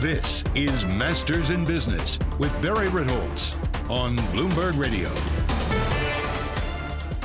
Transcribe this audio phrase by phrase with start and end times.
[0.00, 3.54] This is Masters in Business with Barry Ritholtz
[3.90, 5.10] on Bloomberg Radio.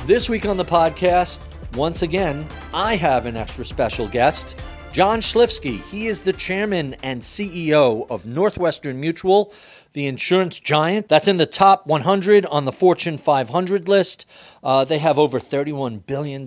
[0.04, 4.60] This week on the podcast, once again, I have an extra special guest,
[4.92, 5.80] John Schlifske.
[5.84, 9.54] He is the chairman and CEO of Northwestern Mutual,
[9.94, 14.28] the insurance giant that's in the top 100 on the Fortune 500 list.
[14.62, 16.46] Uh, they have over $31 billion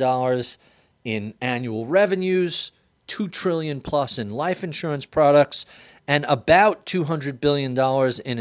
[1.03, 2.71] in annual revenues,
[3.07, 5.65] 2 trillion plus in life insurance products,
[6.09, 7.75] and about $200 billion in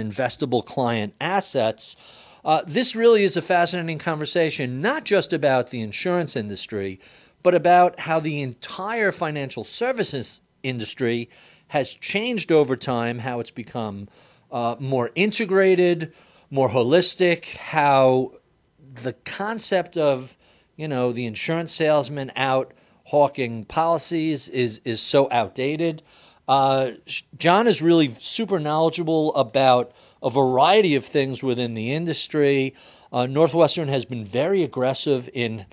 [0.09, 1.97] investable client assets.
[2.43, 6.99] Uh, this really is a fascinating conversation, not just about the insurance industry,
[7.43, 11.29] but about how the entire financial services industry
[11.69, 14.09] has changed over time, how it's become
[14.51, 16.15] uh, more integrated,
[16.51, 18.31] more holistic, how
[19.03, 20.39] the concept of,
[20.75, 22.73] you know, the insurance salesman out
[23.05, 26.03] hawking policies is, is so outdated.
[26.49, 26.93] Uh,
[27.37, 32.75] John is really super knowledgeable about a variety of things within the industry.
[33.13, 35.67] Uh, Northwestern has been very aggressive in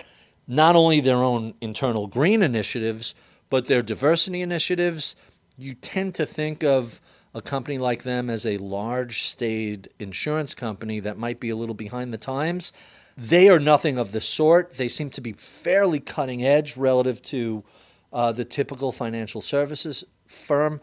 [0.46, 3.14] not only their own internal green initiatives,
[3.48, 5.16] but their diversity initiatives.
[5.56, 7.00] You tend to think of
[7.34, 11.74] a company like them as a large state insurance company that might be a little
[11.74, 12.72] behind the times.
[13.16, 14.74] They are nothing of the sort.
[14.74, 17.64] They seem to be fairly cutting edge relative to
[18.12, 20.80] uh, the typical financial services firm.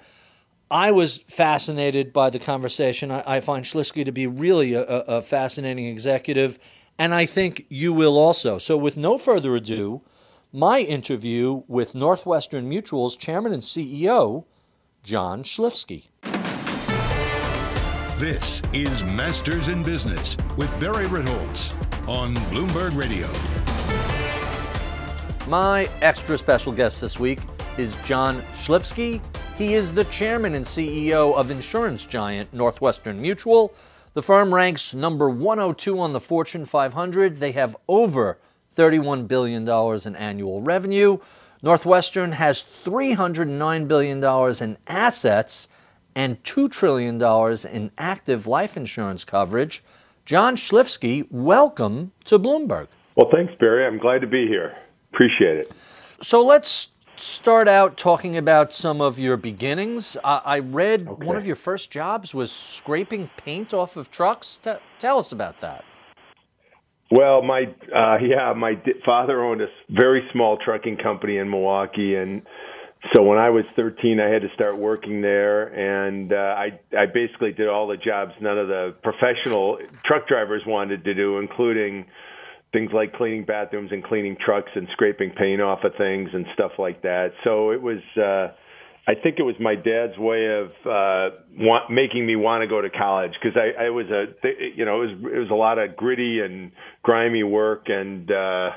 [0.71, 3.11] I was fascinated by the conversation.
[3.11, 6.57] I, I find Schlifske to be really a, a, fascinating executive,
[6.97, 8.57] and I think you will also.
[8.57, 10.01] So, with no further ado,
[10.51, 14.45] my interview with Northwestern Mutual's chairman and CEO,
[15.03, 16.07] John Schlifske.
[18.19, 21.73] This is Masters in Business with Barry Ritholtz
[22.07, 23.29] on Bloomberg Radio.
[25.47, 27.39] My extra special guest this week
[27.77, 29.21] is John Schlifske.
[29.57, 33.73] He is the chairman and CEO of insurance giant Northwestern Mutual.
[34.13, 37.39] The firm ranks number 102 on the Fortune 500.
[37.39, 38.37] They have over
[38.75, 41.17] $31 billion in annual revenue.
[41.61, 44.23] Northwestern has $309 billion
[44.63, 45.69] in assets
[46.15, 47.21] and $2 trillion
[47.73, 49.83] in active life insurance coverage.
[50.25, 52.87] John Schlifske, welcome to Bloomberg.
[53.15, 53.85] Well, thanks, Barry.
[53.85, 54.75] I'm glad to be here.
[55.13, 55.71] Appreciate it.
[56.21, 60.17] So let's start out talking about some of your beginnings.
[60.23, 61.25] Uh, I read okay.
[61.25, 64.59] one of your first jobs was scraping paint off of trucks.
[64.59, 65.83] T- tell us about that.
[67.11, 72.41] Well, my uh, yeah, my father owned a very small trucking company in Milwaukee, and
[73.13, 77.05] so when I was 13, I had to start working there, and uh, I I
[77.05, 82.05] basically did all the jobs none of the professional truck drivers wanted to do, including
[82.73, 86.71] things like cleaning bathrooms and cleaning trucks and scraping paint off of things and stuff
[86.77, 87.29] like that.
[87.43, 88.51] So it was, uh,
[89.07, 92.81] I think it was my dad's way of uh, want, making me want to go
[92.81, 94.25] to college because I, I was a,
[94.75, 96.71] you know, it was it was a lot of gritty and
[97.03, 98.29] grimy work and.
[98.29, 98.71] Uh,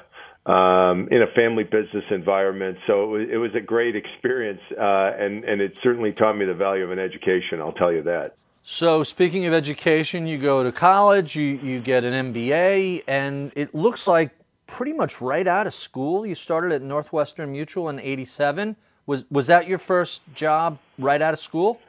[0.46, 2.78] um, in a family business environment.
[2.86, 6.44] So it was, it was a great experience, uh, and and it certainly taught me
[6.44, 7.58] the value of an education.
[7.58, 8.36] I'll tell you that.
[8.68, 13.76] So, speaking of education, you go to college, you, you get an MBA, and it
[13.76, 14.32] looks like
[14.66, 16.26] pretty much right out of school.
[16.26, 18.74] You started at Northwestern Mutual in 87.
[19.06, 21.80] Was, was that your first job right out of school?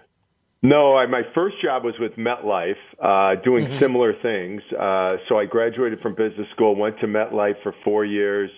[0.62, 3.80] No, I, my first job was with MetLife, uh, doing mm-hmm.
[3.80, 4.62] similar things.
[4.72, 8.52] Uh, so I graduated from business school, went to MetLife for four years,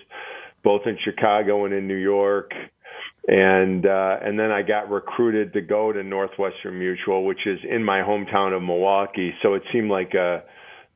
[0.62, 2.52] both in Chicago and in New York
[3.26, 7.84] and uh, and then I got recruited to go to Northwestern Mutual, which is in
[7.84, 9.32] my hometown of Milwaukee.
[9.42, 10.42] So it seemed like a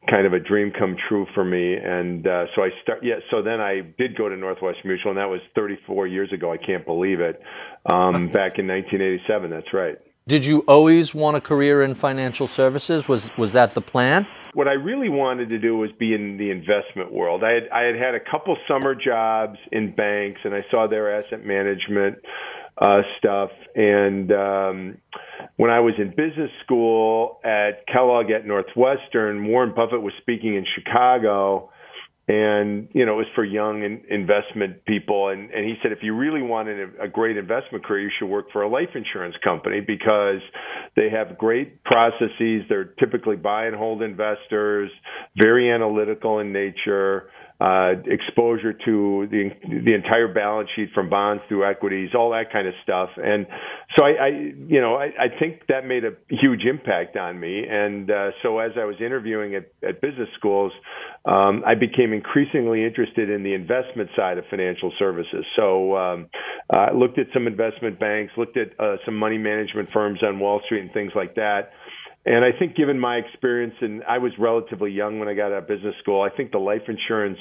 [0.09, 1.75] kind of a dream come true for me.
[1.75, 3.01] And uh, so I start.
[3.03, 3.17] Yeah.
[3.31, 6.53] So then I did go to Northwestern Mutual, and that was 34 years ago.
[6.53, 7.41] I can't believe it.
[7.91, 9.51] Um, back in 1987.
[9.51, 9.99] That's right.
[10.27, 13.07] Did you always want a career in financial services?
[13.07, 14.27] Was was that the plan?
[14.55, 17.45] What I really wanted to do was be in the investment world.
[17.45, 21.15] I had I had had a couple summer jobs in banks, and I saw their
[21.15, 22.21] asset management
[22.79, 23.51] uh, stuff.
[23.77, 24.97] And um,
[25.57, 30.65] when I was in business school at Kellogg at Northwestern, Warren Buffett was speaking in
[30.75, 31.71] Chicago
[32.27, 35.99] and you know it was for young in, investment people and and he said if
[36.03, 39.35] you really wanted a, a great investment career you should work for a life insurance
[39.45, 40.41] company because
[40.97, 44.91] they have great processes they're typically buy and hold investors
[45.37, 47.29] very analytical in nature
[47.61, 49.51] uh, exposure to the
[49.85, 53.11] the entire balance sheet from bonds through equities, all that kind of stuff.
[53.17, 53.47] And
[53.97, 57.65] so I, I you know, I, I think that made a huge impact on me.
[57.67, 60.73] And uh, so as I was interviewing at, at business schools,
[61.25, 65.45] um, I became increasingly interested in the investment side of financial services.
[65.57, 66.29] So um,
[66.71, 70.61] I looked at some investment banks, looked at uh, some money management firms on Wall
[70.67, 71.71] Street and things like that.
[72.27, 75.65] And I think, given my experience, and I was relatively young when I got out
[75.65, 77.39] of business school, I think the life insurance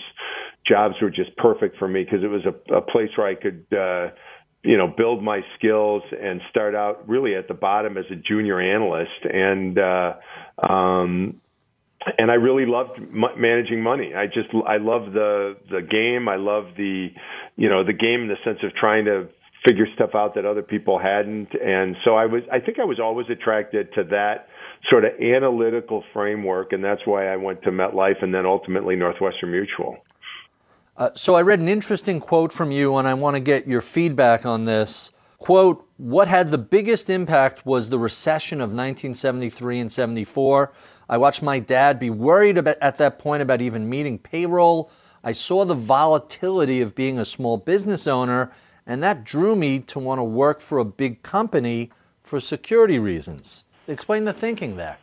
[0.67, 3.65] jobs were just perfect for me because it was a, a place where I could,
[3.71, 4.13] uh,
[4.61, 8.59] you know, build my skills and start out really at the bottom as a junior
[8.59, 9.23] analyst.
[9.23, 10.13] And uh,
[10.69, 11.41] um,
[12.17, 14.13] and I really loved m- managing money.
[14.13, 16.27] I just I love the the game.
[16.27, 17.09] I love the
[17.55, 19.27] you know the game in the sense of trying to
[19.65, 21.53] figure stuff out that other people hadn't.
[21.55, 24.49] And so I was I think I was always attracted to that
[24.89, 29.51] sort of analytical framework, and that's why I went to MetLife and then ultimately Northwestern
[29.51, 29.97] Mutual.
[30.95, 33.81] Uh, so I read an interesting quote from you, and I want to get your
[33.81, 35.11] feedback on this.
[35.39, 40.71] Quote, what had the biggest impact was the recession of 1973 and 74.
[41.09, 44.89] I watched my dad be worried about, at that point about even meeting payroll.
[45.23, 48.51] I saw the volatility of being a small business owner,
[48.85, 51.91] and that drew me to want to work for a big company
[52.21, 53.63] for security reasons.
[53.87, 54.97] Explain the thinking there.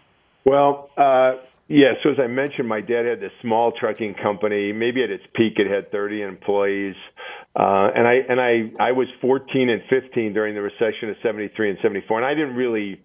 [0.45, 1.33] Well, uh,
[1.69, 1.93] yeah.
[2.03, 4.73] So as I mentioned, my dad had this small trucking company.
[4.73, 6.97] Maybe at its peak, it had 30 employees.
[7.55, 11.71] Uh, and I and I I was 14 and 15 during the recession of 73
[11.71, 13.01] and 74, and I didn't really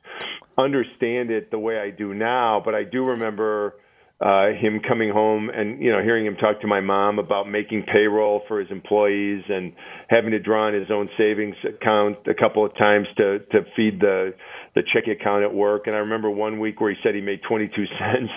[0.57, 2.61] understand it the way I do now.
[2.63, 3.75] But I do remember
[4.21, 7.83] uh, him coming home and you know hearing him talk to my mom about making
[7.83, 9.73] payroll for his employees and
[10.09, 13.99] having to draw on his own savings account a couple of times to to feed
[13.99, 14.33] the
[14.75, 15.87] the check account at work.
[15.87, 18.31] And I remember one week where he said he made 22 cents.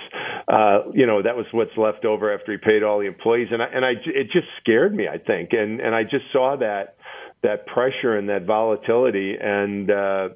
[0.46, 3.48] Uh, you know, that was what's left over after he paid all the employees.
[3.52, 5.50] And I, and I, it just scared me, I think.
[5.52, 6.96] And, and I just saw that,
[7.42, 9.36] that pressure and that volatility.
[9.38, 10.28] And, uh,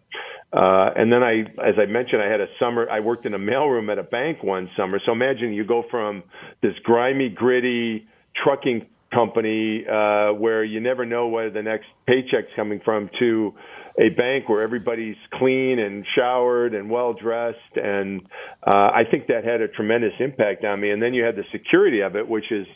[0.53, 3.39] uh, and then I, as I mentioned, I had a summer, I worked in a
[3.39, 5.01] mailroom at a bank one summer.
[5.05, 6.23] So imagine you go from
[6.63, 8.07] this grimy, gritty
[8.43, 13.55] trucking company, uh, where you never know where the next paycheck's coming from to,
[13.99, 18.23] a bank where everybody's clean and showered and well dressed, and
[18.67, 20.91] uh, I think that had a tremendous impact on me.
[20.91, 22.67] And then you had the security of it, which is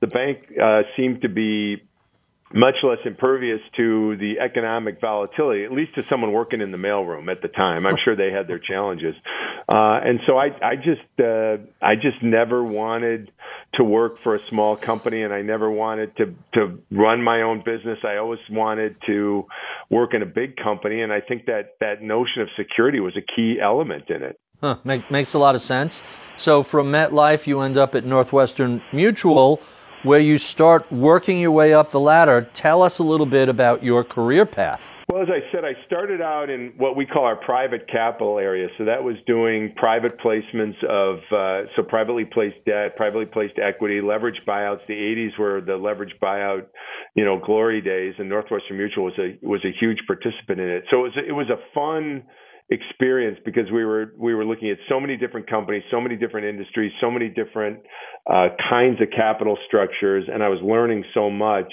[0.00, 1.82] the bank uh, seemed to be
[2.54, 7.30] much less impervious to the economic volatility, at least to someone working in the mailroom
[7.30, 7.86] at the time.
[7.86, 9.14] I'm sure they had their challenges,
[9.68, 13.30] uh, and so I, I just, uh, I just never wanted
[13.74, 17.62] to work for a small company, and I never wanted to to run my own
[17.64, 17.98] business.
[18.04, 19.46] I always wanted to
[19.90, 23.22] work in a big company, and I think that that notion of security was a
[23.22, 24.38] key element in it.
[24.60, 26.04] Huh, make, makes a lot of sense.
[26.36, 29.60] So from MetLife, you end up at Northwestern Mutual
[30.02, 32.48] where you start working your way up the ladder.
[32.52, 34.92] Tell us a little bit about your career path.
[35.12, 38.68] Well, as I said, I started out in what we call our private capital area.
[38.78, 44.00] So that was doing private placements of uh, so privately placed debt, privately placed equity,
[44.00, 44.86] leverage buyouts.
[44.86, 46.66] The 80s were the leverage buyout,
[47.14, 50.84] you know, glory days, and Northwestern Mutual was a was a huge participant in it.
[50.90, 52.24] So it was it was a fun
[52.72, 56.46] experience because we were we were looking at so many different companies, so many different
[56.46, 57.80] industries, so many different
[58.26, 61.72] uh, kinds of capital structures, and I was learning so much.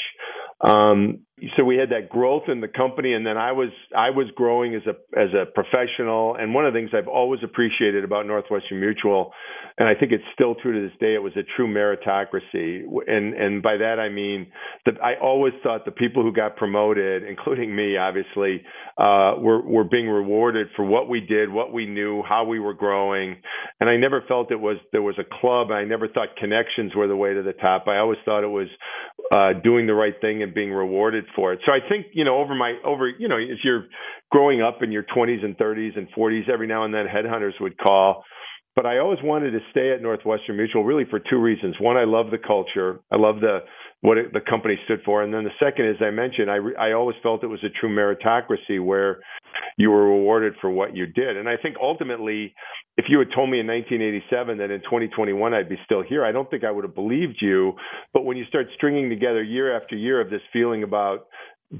[0.62, 1.19] Um,
[1.56, 4.75] so we had that growth in the company, and then I was I was growing
[4.75, 6.36] as a as a professional.
[6.36, 9.31] And one of the things I've always appreciated about Northwestern Mutual,
[9.77, 12.83] and I think it's still true to this day, it was a true meritocracy.
[13.07, 14.51] And and by that I mean
[14.86, 18.62] that I always thought the people who got promoted, including me, obviously,
[18.97, 22.74] uh, were were being rewarded for what we did, what we knew, how we were
[22.74, 23.38] growing.
[23.79, 25.72] And I never felt it was there was a club.
[25.72, 27.88] I never thought connections were the way to the top.
[27.88, 28.67] I always thought it was
[29.31, 31.59] uh, doing the right thing and being rewarded for it.
[31.65, 33.86] So I think you know over my over you know as you're
[34.31, 37.77] growing up in your 20s and 30s and 40s, every now and then headhunters would
[37.77, 38.24] call.
[38.75, 41.75] But I always wanted to stay at Northwestern Mutual really for two reasons.
[41.79, 43.00] One, I love the culture.
[43.12, 43.59] I love the
[44.01, 46.94] what it, the company stood for, and then the second, as I mentioned, I I
[46.94, 49.20] always felt it was a true meritocracy where
[49.77, 51.38] you were rewarded for what you did.
[51.38, 52.53] And I think ultimately,
[52.98, 56.32] if you had told me in 1987 that in 2021 I'd be still here, I
[56.32, 57.74] don't think I would have believed you.
[58.13, 61.27] But when you start stringing together year after year of this feeling about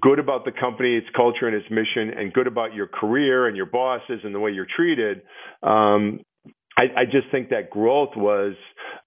[0.02, 3.58] good about the company, its culture, and its mission, and good about your career and
[3.58, 5.22] your bosses and the way you're treated,
[5.64, 6.20] um,
[6.80, 8.54] I, I, just think that growth was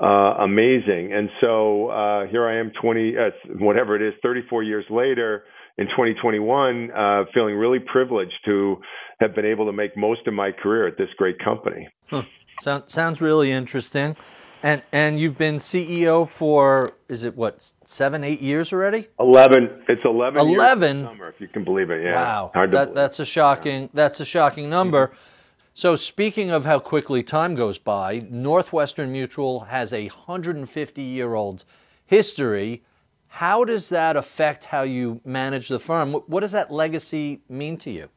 [0.00, 1.12] uh, amazing.
[1.12, 5.45] And so uh, here I am, 20, uh, whatever it is, 34 years later
[5.79, 8.76] in 2021, uh, feeling really privileged to
[9.21, 11.88] have been able to make most of my career at this great company.
[12.09, 12.23] Huh.
[12.61, 14.17] So, sounds really interesting.
[14.64, 19.09] And and you've been CEO for is it what seven eight years already?
[19.19, 19.83] Eleven.
[19.88, 20.41] It's eleven.
[20.41, 21.02] Eleven.
[21.02, 22.05] summer, if you can believe it.
[22.05, 22.14] Yeah.
[22.14, 22.52] Wow.
[22.69, 23.91] That, that's a shocking.
[23.93, 25.11] That's a shocking number.
[25.75, 31.64] So, speaking of how quickly time goes by, Northwestern Mutual has a 150 year old
[32.05, 32.83] history.
[33.29, 36.12] How does that affect how you manage the firm?
[36.12, 38.11] What does that legacy mean to you?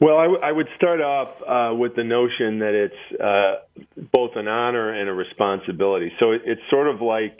[0.00, 4.32] Well, I, w- I would start off uh, with the notion that it's uh, both
[4.34, 6.12] an honor and a responsibility.
[6.18, 7.38] So it, it's sort of like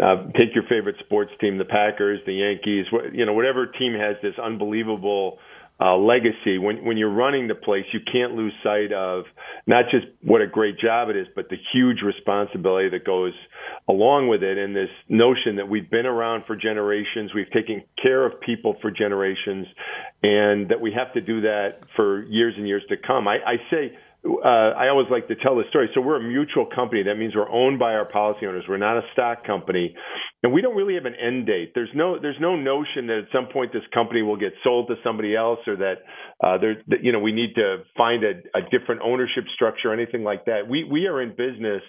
[0.00, 3.92] uh, take your favorite sports team, the Packers, the Yankees, wh- you know, whatever team
[3.94, 5.38] has this unbelievable
[5.80, 6.58] uh, legacy.
[6.58, 9.24] When when you're running the place, you can't lose sight of
[9.66, 13.32] not just what a great job it is, but the huge responsibility that goes
[13.88, 18.26] along with it, and this notion that we've been around for generations, we've taken care
[18.26, 19.66] of people for generations,
[20.22, 23.26] and that we have to do that for years and years to come.
[23.26, 25.88] I, I say uh, I always like to tell the story.
[25.94, 27.02] So we're a mutual company.
[27.04, 28.64] That means we're owned by our policy owners.
[28.68, 29.94] We're not a stock company,
[30.42, 31.72] and we don't really have an end date.
[31.74, 34.96] There's no there's no notion that at some point this company will get sold to
[35.02, 36.04] somebody else, or that
[36.44, 39.94] uh, there that, you know we need to find a, a different ownership structure or
[39.94, 40.68] anything like that.
[40.68, 41.82] We we are in business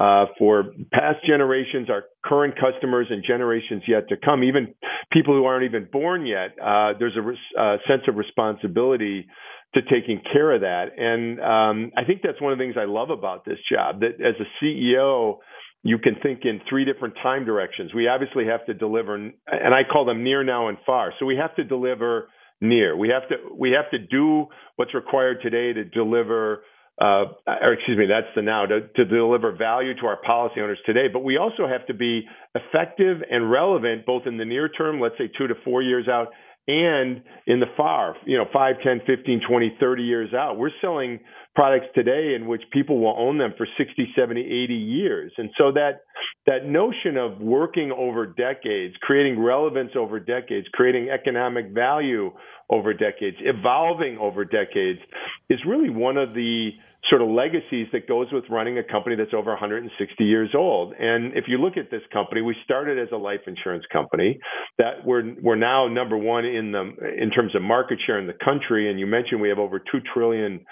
[0.00, 4.44] uh, for past generations, our current customers, and generations yet to come.
[4.44, 4.74] Even
[5.12, 6.56] people who aren't even born yet.
[6.58, 9.26] Uh, there's a res- uh, sense of responsibility
[9.74, 10.96] to taking care of that.
[10.96, 14.00] And um, I think that's one of the things I love about this job.
[14.00, 15.38] That as a CEO,
[15.82, 17.92] you can think in three different time directions.
[17.94, 21.12] We obviously have to deliver, and I call them near, now, and far.
[21.18, 22.28] So we have to deliver
[22.60, 22.96] near.
[22.96, 24.46] We have to we have to do
[24.76, 26.62] what's required today to deliver.
[26.98, 30.78] Uh, or excuse me, that's the now to, to deliver value to our policy owners
[30.86, 31.08] today.
[31.12, 32.22] But we also have to be
[32.54, 36.28] effective and relevant both in the near term, let's say two to four years out,
[36.68, 40.58] and in the far, you know, 5, 10, 15, 20, 30 years out.
[40.58, 41.20] We're selling
[41.54, 45.32] products today in which people will own them for 60, 70, 80 years.
[45.38, 46.02] And so that
[46.46, 52.32] that notion of working over decades, creating relevance over decades, creating economic value
[52.68, 55.00] over decades, evolving over decades
[55.48, 56.70] is really one of the
[57.10, 60.94] sort of legacies that goes with running a company that's over 160 years old.
[60.98, 64.38] And if you look at this company, we started as a life insurance company
[64.78, 68.36] that we're we're now number one in the in terms of market share in the
[68.44, 68.90] country.
[68.90, 70.64] And you mentioned we have over two trillion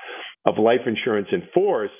[0.46, 1.90] of life insurance in force.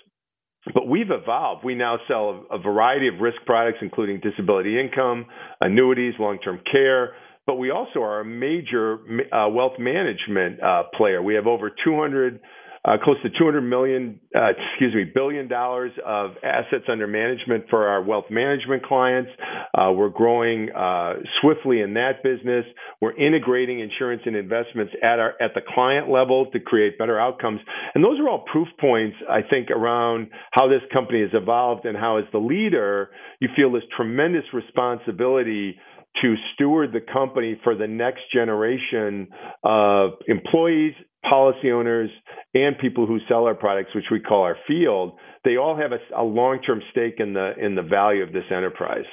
[0.72, 1.62] But we've evolved.
[1.62, 5.26] We now sell a, variety of risk products, including disability income,
[5.60, 7.12] annuities, long-term care,
[7.46, 8.94] but we also are a major
[9.30, 11.22] uh, wealth management uh, player.
[11.22, 12.40] We have over 200
[12.84, 17.88] uh, close to 200 million, uh, excuse me, billion dollars of assets under management for
[17.88, 19.30] our wealth management clients.
[19.76, 22.64] Uh, we're growing uh, swiftly in that business.
[23.00, 27.60] We're integrating insurance and investments at our at the client level to create better outcomes.
[27.94, 31.96] And those are all proof points, I think, around how this company has evolved and
[31.96, 33.10] how, as the leader,
[33.40, 35.76] you feel this tremendous responsibility
[36.22, 39.28] to steward the company for the next generation
[39.64, 40.94] of employees,
[41.28, 42.10] policy owners,
[42.54, 45.12] and people who sell our products, which we call our field,
[45.44, 49.04] they all have a, a long-term stake in the in the value of this enterprise.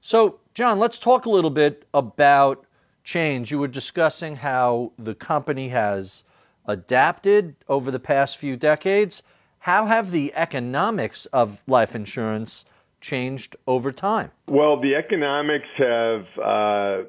[0.00, 2.66] So, John, let's talk a little bit about
[3.04, 3.50] change.
[3.50, 6.24] You were discussing how the company has
[6.66, 9.22] adapted over the past few decades.
[9.60, 12.64] How have the economics of life insurance
[13.00, 14.30] changed over time?
[14.46, 17.02] Well, the economics have uh,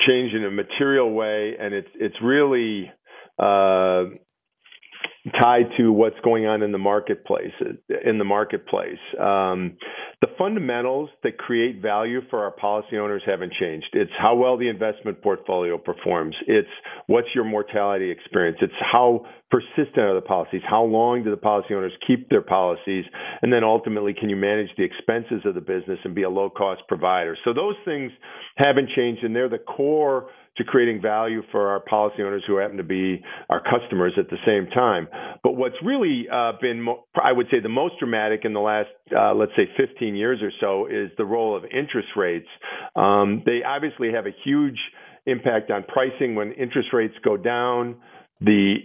[0.00, 2.90] changed in a material way, and it's it's really
[3.38, 4.04] uh,
[5.40, 7.52] tied to what's going on in the marketplace.
[8.04, 9.76] In the marketplace, um,
[10.20, 13.86] the fundamentals that create value for our policy owners haven't changed.
[13.94, 16.36] It's how well the investment portfolio performs.
[16.46, 16.68] It's
[17.06, 18.58] what's your mortality experience.
[18.60, 20.62] It's how persistent are the policies.
[20.68, 23.04] How long do the policy owners keep their policies?
[23.40, 26.50] And then ultimately, can you manage the expenses of the business and be a low
[26.50, 27.36] cost provider?
[27.44, 28.12] So those things
[28.56, 32.76] haven't changed, and they're the core to creating value for our policy owners who happen
[32.76, 35.08] to be our customers at the same time.
[35.42, 38.90] But what's really uh, been, mo- I would say, the most dramatic in the last,
[39.16, 42.48] uh, let's say, 15 years or so is the role of interest rates.
[42.94, 44.78] Um, they obviously have a huge
[45.26, 47.96] impact on pricing when interest rates go down.
[48.40, 48.76] The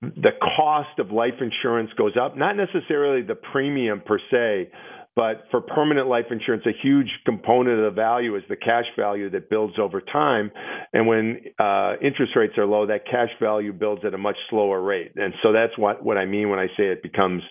[0.00, 4.70] the cost of life insurance goes up, not necessarily the premium per se,
[5.18, 9.28] but for permanent life insurance, a huge component of the value is the cash value
[9.30, 10.52] that builds over time.
[10.92, 14.80] And when uh, interest rates are low, that cash value builds at a much slower
[14.80, 15.10] rate.
[15.16, 17.42] And so that's what, what I mean when I say it becomes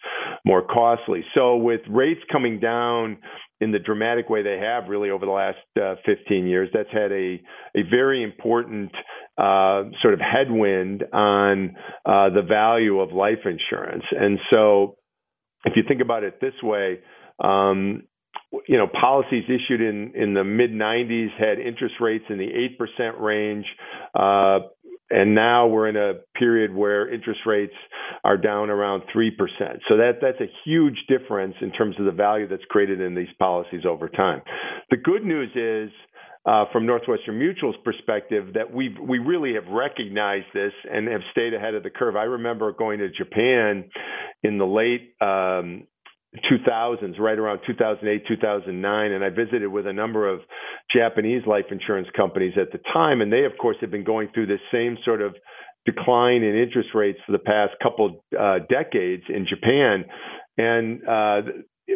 [0.46, 1.26] more costly.
[1.36, 3.18] So with rates coming down
[3.60, 7.12] in the dramatic way they have really over the last uh, 15 years, that's had
[7.12, 7.42] a,
[7.76, 8.94] a very important
[9.38, 14.06] uh, sort of headwind on uh, the value of life insurance.
[14.18, 14.96] And so
[15.66, 17.00] if you think about it this way,
[17.44, 18.04] um,
[18.68, 23.20] you know, policies issued in, in the mid 90s had interest rates in the 8%
[23.20, 23.66] range.
[24.18, 24.60] Uh,
[25.10, 27.74] and now we're in a period where interest rates
[28.24, 29.80] are down around three percent.
[29.88, 33.32] So that that's a huge difference in terms of the value that's created in these
[33.40, 34.42] policies over time.
[34.90, 35.94] The good news is.
[36.46, 41.54] Uh, from Northwestern Mutual's perspective, that we we really have recognized this and have stayed
[41.54, 42.16] ahead of the curve.
[42.16, 43.90] I remember going to Japan
[44.44, 45.88] in the late um,
[46.52, 50.42] 2000s, right around 2008, 2009, and I visited with a number of
[50.96, 54.48] Japanese life insurance companies at the time, and they, of course, have been going through
[54.48, 55.36] this same sort of
[55.86, 60.06] decline in interest rates for the past couple uh, decades in Japan.
[60.58, 61.42] And uh,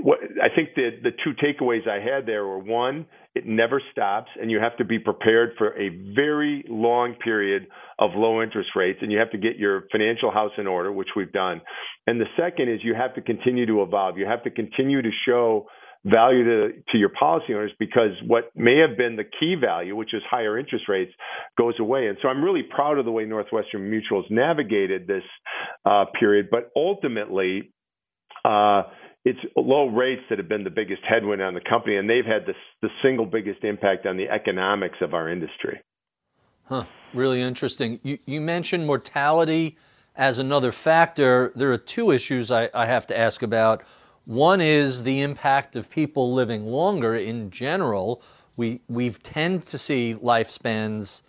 [0.02, 3.06] what, I think the the two takeaways I had there were one,
[3.36, 7.68] it never stops, and you have to be prepared for a very long period
[8.00, 11.10] of low interest rates, and you have to get your financial house in order, which
[11.16, 11.62] we've done.
[12.08, 14.18] And the second is you have to continue to evolve.
[14.18, 15.68] You have to continue to show
[16.04, 20.14] value to, to your policy owners because what may have been the key value, which
[20.14, 21.12] is higher interest rates,
[21.58, 22.08] goes away.
[22.08, 25.24] And so I'm really proud of the way Northwestern Mutual's navigated this
[25.86, 26.48] uh, period.
[26.50, 27.72] But ultimately,
[28.44, 28.84] uh,
[29.24, 32.46] it's low rates that have been the biggest headwind on the company, and they've had
[32.46, 35.80] the, the single biggest impact on the economics of our industry.
[36.66, 36.86] Huh.
[37.14, 38.00] Really interesting.
[38.04, 39.78] You, you mentioned mortality
[40.16, 41.52] as another factor.
[41.56, 43.84] There are two issues I, I have to ask about.
[44.26, 48.22] One is the impact of people living longer in general.
[48.56, 51.22] We we tend to see lifespans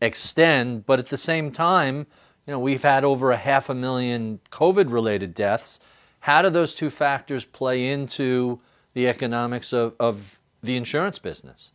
[0.00, 2.06] extend, but at the same time,
[2.46, 5.78] you know, we've had over a half a million COVID-related deaths
[6.20, 8.60] how do those two factors play into
[8.94, 11.72] the economics of, of the insurance business?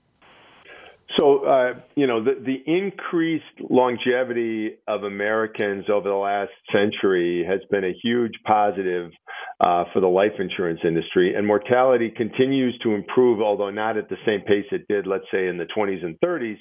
[1.17, 7.61] So, uh, you know, the, the increased longevity of Americans over the last century has
[7.71, 9.11] been a huge positive
[9.61, 11.33] uh, for the life insurance industry.
[11.35, 15.47] And mortality continues to improve, although not at the same pace it did, let's say,
[15.47, 16.57] in the 20s and 30s.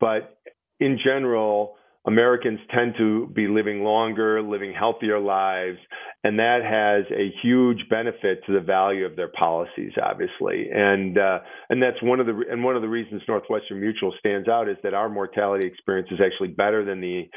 [0.00, 0.36] But
[0.80, 1.76] in general,
[2.06, 5.78] Americans tend to be living longer, living healthier lives,
[6.22, 10.68] and that has a huge benefit to the value of their policies, obviously.
[10.70, 11.38] And uh,
[11.70, 14.76] and that's one of the and one of the reasons Northwestern Mutual stands out is
[14.82, 17.28] that our mortality experience is actually better than the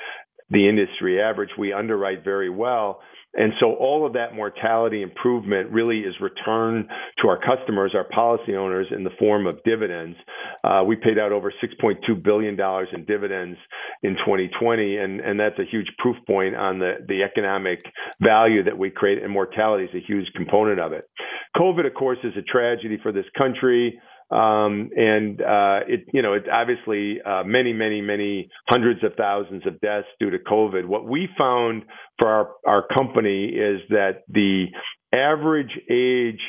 [0.50, 1.50] the industry average.
[1.58, 3.02] We underwrite very well,
[3.38, 6.88] and so all of that mortality improvement really is returned
[7.22, 10.18] to our customers, our policy owners, in the form of dividends.
[10.64, 12.60] Uh, we paid out over $6.2 billion
[12.94, 13.58] in dividends
[14.02, 17.80] in 2020, and, and that's a huge proof point on the, the economic
[18.22, 21.08] value that we create, and mortality is a huge component of it.
[21.56, 24.00] COVID, of course, is a tragedy for this country.
[24.30, 29.66] Um, and uh, it, you know, it's obviously uh, many, many, many hundreds of thousands
[29.66, 30.86] of deaths due to COVID.
[30.86, 31.84] What we found
[32.20, 34.66] for our, our company is that the
[35.14, 36.42] average age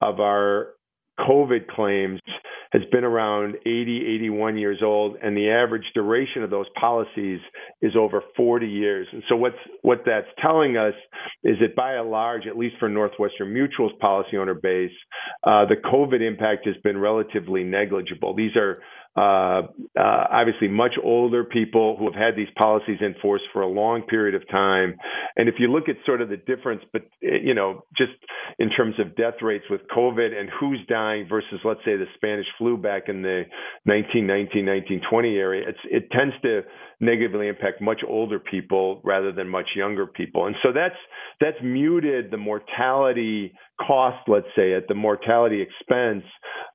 [0.00, 0.68] of our
[1.18, 2.20] COVID claims
[2.72, 7.40] has been around 80, 81 years old, and the average duration of those policies
[7.80, 9.06] is over 40 years.
[9.12, 10.94] And so, what's what that's telling us
[11.42, 14.92] is that by and large, at least for Northwestern Mutual's policy owner base,
[15.44, 18.34] uh, the COVID impact has been relatively negligible.
[18.34, 18.82] These are
[19.18, 19.62] uh,
[19.98, 24.02] uh, obviously much older people who have had these policies in force for a long
[24.02, 24.94] period of time.
[25.36, 28.12] And if you look at sort of the difference, but you know, just
[28.60, 32.46] in terms of death rates with COVID and who's dying versus, let's say, the Spanish
[32.58, 33.42] flu back in the
[33.84, 36.62] 1919, 1920 area, it tends to
[37.00, 40.46] negatively impact much older people rather than much younger people.
[40.46, 40.98] And so that's
[41.40, 43.52] that's muted the mortality
[43.84, 46.24] cost, let's say, at the mortality expense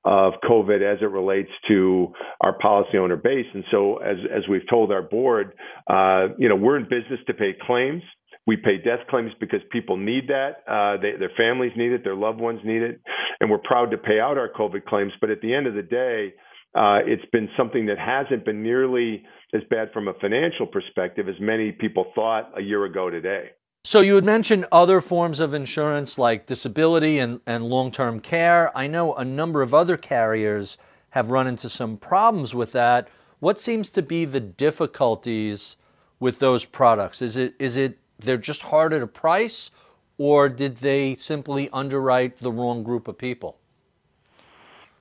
[0.04, 3.46] of COVID as it relates to our policy owner base.
[3.52, 5.52] And so, as as we've told our board,
[5.88, 8.02] uh, you know, we're in business to pay claims.
[8.46, 10.64] We pay death claims because people need that.
[10.68, 12.04] Uh, they, their families need it.
[12.04, 13.00] Their loved ones need it.
[13.40, 15.12] And we're proud to pay out our COVID claims.
[15.20, 16.34] But at the end of the day,
[16.74, 19.22] uh, it's been something that hasn't been nearly
[19.54, 23.50] as bad from a financial perspective as many people thought a year ago today.
[23.86, 28.74] So you had mentioned other forms of insurance like disability and, and long-term care.
[28.76, 30.78] I know a number of other carriers
[31.10, 33.08] have run into some problems with that.
[33.40, 35.76] What seems to be the difficulties
[36.18, 37.20] with those products?
[37.20, 39.70] Is it is it they're just harder to price
[40.16, 43.58] or did they simply underwrite the wrong group of people?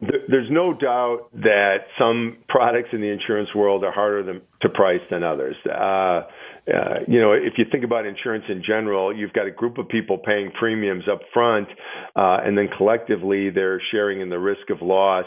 [0.02, 5.24] There's no doubt that some products in the insurance world are harder to price than
[5.24, 5.56] others.
[5.66, 6.24] Uh,
[6.68, 9.88] uh, you know, if you think about insurance in general, you've got a group of
[9.90, 11.68] people paying premiums up front,
[12.16, 15.26] uh, and then collectively they're sharing in the risk of loss.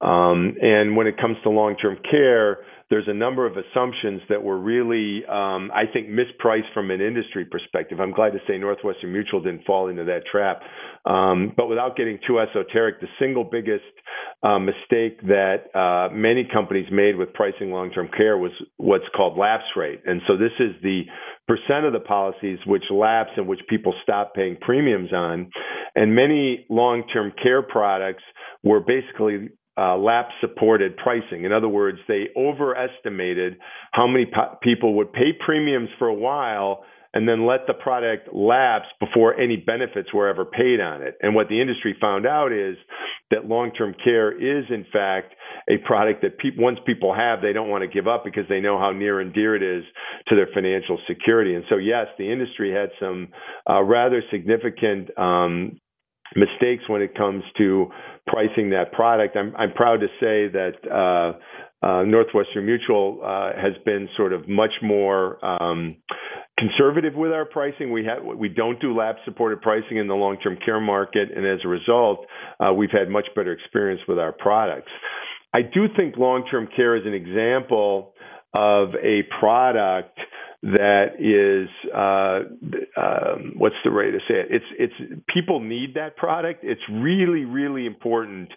[0.00, 2.58] Um, and when it comes to long-term care,
[2.90, 7.44] there's a number of assumptions that were really, um, I think, mispriced from an industry
[7.44, 8.00] perspective.
[8.00, 10.62] I'm glad to say Northwestern Mutual didn't fall into that trap.
[11.04, 13.84] Um, but without getting too esoteric, the single biggest
[14.42, 19.64] uh, mistake that uh, many companies made with pricing long-term care was what's called lapse
[19.76, 20.00] rate.
[20.06, 21.02] And so this is the
[21.46, 25.50] percent of the policies which lapse and which people stop paying premiums on.
[25.94, 28.22] And many long-term care products
[28.62, 31.44] were basically uh, lapse supported pricing.
[31.44, 33.58] In other words, they overestimated
[33.92, 38.28] how many po- people would pay premiums for a while and then let the product
[38.34, 41.16] lapse before any benefits were ever paid on it.
[41.22, 42.76] And what the industry found out is
[43.30, 45.34] that long-term care is in fact
[45.70, 48.60] a product that pe- once people have, they don't want to give up because they
[48.60, 49.84] know how near and dear it is
[50.28, 51.54] to their financial security.
[51.54, 53.28] And so, yes, the industry had some
[53.68, 55.80] uh, rather significant um,
[56.36, 57.86] mistakes when it comes to
[58.26, 59.36] pricing that product.
[59.36, 64.48] I'm, I'm proud to say that uh, uh, Northwestern Mutual uh, has been sort of
[64.48, 65.96] much more um,
[66.58, 67.92] conservative with our pricing.
[67.92, 71.46] We have we don't do lapse supported pricing in the long term care market, and
[71.46, 72.26] as a result,
[72.60, 74.90] uh, we've had much better experience with our products.
[75.54, 78.12] I do think long term care is an example
[78.54, 80.18] of a product
[80.62, 84.46] that is uh, um, what's the way to say it?
[84.50, 86.64] It's it's people need that product.
[86.64, 88.50] It's really really important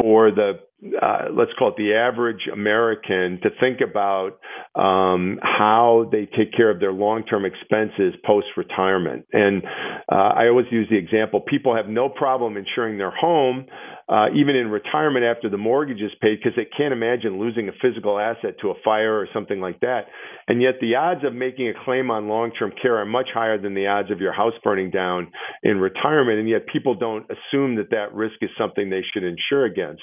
[0.00, 0.60] for the
[1.00, 4.40] uh, let's call it the average American to think about
[4.74, 9.26] um, how they take care of their long-term expenses post-retirement.
[9.32, 9.62] And
[10.10, 13.66] uh, I always use the example: people have no problem insuring their home,
[14.08, 17.72] uh, even in retirement after the mortgage is paid, because they can't imagine losing a
[17.80, 20.06] physical asset to a fire or something like that.
[20.48, 23.74] And yet, the odds of making a claim on long-term care are much higher than
[23.74, 25.30] the odds of your house burning down
[25.62, 26.40] in retirement.
[26.40, 30.02] And yet, people don't assume that that risk is something they should insure against.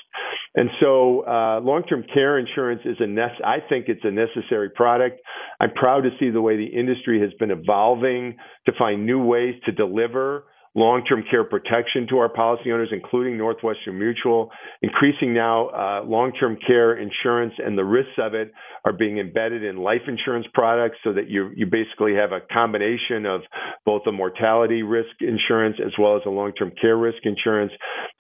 [0.56, 5.22] And so, uh, long-term care insurance is a nece- I think it's a necessary product.
[5.60, 9.56] I'm proud to see the way the industry has been evolving to find new ways
[9.66, 14.52] to deliver long-term care protection to our policy owners, including Northwestern Mutual.
[14.82, 18.52] Increasing now, uh, long-term care insurance and the risks of it
[18.86, 23.26] are being embedded in life insurance products, so that you you basically have a combination
[23.26, 23.42] of
[23.86, 27.72] both a mortality risk insurance as well as a long-term care risk insurance.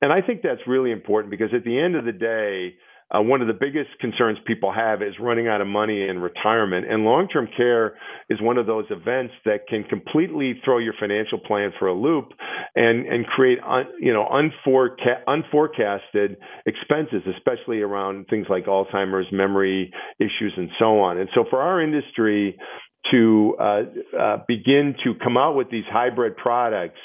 [0.01, 2.75] And I think that's really important because at the end of the day
[3.11, 6.85] uh, one of the biggest concerns people have is running out of money in retirement.
[6.89, 7.95] And long term care
[8.29, 12.33] is one of those events that can completely throw your financial plan for a loop
[12.75, 19.91] and, and create un, you know, unforeca- unforecasted expenses, especially around things like Alzheimer's, memory
[20.19, 21.17] issues, and so on.
[21.17, 22.57] And so for our industry,
[23.11, 23.81] to uh,
[24.17, 26.99] uh, begin to come out with these hybrid products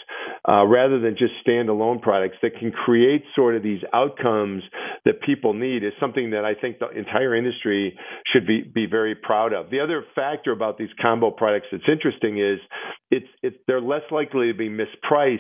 [0.49, 4.63] uh, rather than just standalone products that can create sort of these outcomes
[5.05, 7.97] that people need is something that I think the entire industry
[8.33, 9.71] should be, be very proud of.
[9.71, 12.59] The other factor about these combo products that's interesting is
[13.14, 15.38] it's, it's they're less likely to be mispriced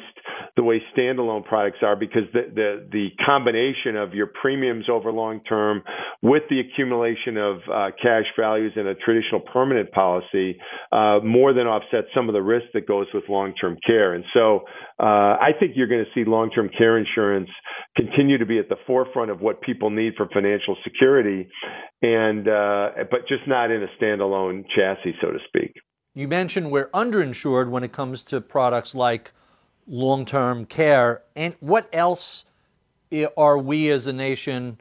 [0.56, 5.40] the way standalone products are because the, the, the combination of your premiums over long
[5.48, 5.82] term
[6.22, 10.56] with the accumulation of uh, cash values in a traditional permanent policy
[10.92, 14.14] uh, more than offsets some of the risk that goes with long term care.
[14.14, 14.60] And so
[15.00, 17.48] uh, I think you're going to see long term care insurance
[17.96, 21.48] continue to be at the forefront of what people need for financial security,
[22.02, 25.74] and uh, but just not in a standalone chassis, so to speak.
[26.16, 29.32] You mentioned we're underinsured when it comes to products like
[29.86, 31.22] long term care.
[31.34, 32.44] And what else
[33.36, 34.78] are we as a nation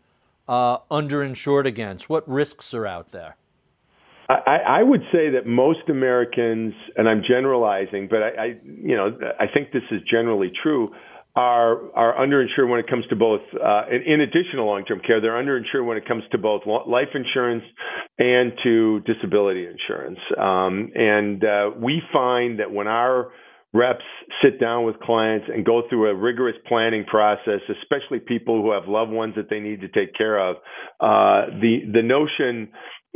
[0.48, 2.08] uh, underinsured against?
[2.08, 3.36] What risks are out there?
[4.30, 9.18] I, I, would say that most Americans, and I'm generalizing, but I, I, you know,
[9.40, 10.94] I think this is generally true,
[11.36, 13.42] are are underinsured when it comes to both.
[13.54, 17.10] Uh, in, in addition to long-term care, they're underinsured when it comes to both life
[17.16, 17.64] insurance
[18.20, 20.20] and to disability insurance.
[20.38, 23.32] Um, and uh, we find that when our
[23.74, 24.04] reps
[24.44, 28.84] sit down with clients and go through a rigorous planning process, especially people who have
[28.88, 30.58] loved ones that they need to take care of.
[31.00, 32.70] Uh, the the notion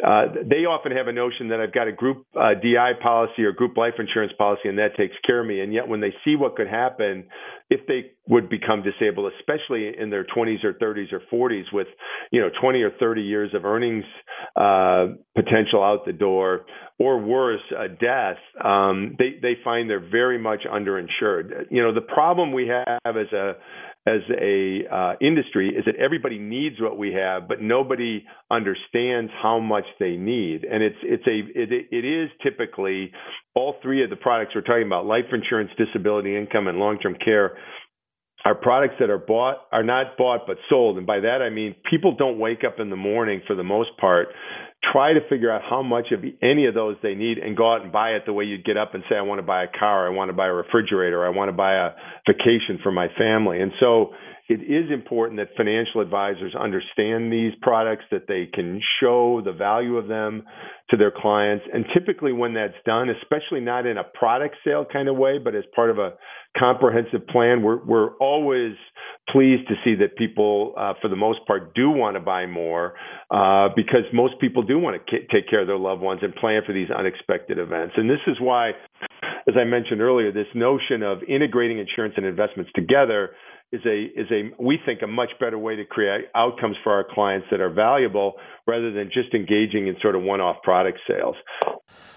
[0.03, 3.51] uh, they often have a notion that I've got a group uh, DI policy or
[3.51, 5.61] group life insurance policy and that takes care of me.
[5.61, 7.25] And yet, when they see what could happen
[7.69, 11.87] if they would become disabled, especially in their 20s or 30s or 40s, with
[12.31, 14.05] you know 20 or 30 years of earnings
[14.55, 16.65] uh, potential out the door,
[16.99, 21.65] or worse, a death, um, they they find they're very much underinsured.
[21.69, 23.53] You know, the problem we have as a
[24.07, 29.59] as a uh, industry is that everybody needs what we have, but nobody understands how
[29.59, 30.63] much they need.
[30.63, 33.11] And it's it's a it, it is typically
[33.53, 37.15] all three of the products we're talking about: life insurance, disability income, and long term
[37.23, 37.57] care
[38.45, 41.75] are products that are bought are not bought but sold, and by that I mean
[41.89, 44.29] people don't wake up in the morning for the most part
[44.91, 47.81] try to figure out how much of any of those they need and go out
[47.81, 49.67] and buy it the way you'd get up and say, I want to buy a
[49.67, 51.89] car, I want to buy a refrigerator, I want to buy a
[52.27, 53.61] vacation for my family.
[53.61, 54.13] And so
[54.49, 59.97] it is important that financial advisors understand these products, that they can show the value
[59.97, 60.43] of them
[60.89, 61.65] to their clients.
[61.73, 65.53] And typically, when that's done, especially not in a product sale kind of way, but
[65.53, 66.13] as part of a
[66.57, 68.73] comprehensive plan, we're, we're always
[69.29, 72.93] pleased to see that people, uh, for the most part, do want to buy more
[73.29, 76.33] uh, because most people do want to k- take care of their loved ones and
[76.35, 77.95] plan for these unexpected events.
[77.97, 78.69] And this is why,
[79.47, 83.31] as I mentioned earlier, this notion of integrating insurance and investments together
[83.71, 87.03] is a is a we think a much better way to create outcomes for our
[87.03, 88.33] clients that are valuable
[88.65, 91.35] rather than just engaging in sort of one-off product sales.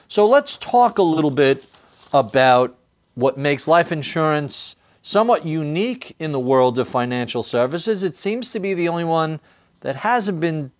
[0.06, 1.66] So let's talk a little bit
[2.12, 2.76] about
[3.14, 8.02] what makes life insurance somewhat unique in the world of financial services.
[8.02, 9.40] It seems to be the only one
[9.80, 10.72] that hasn't been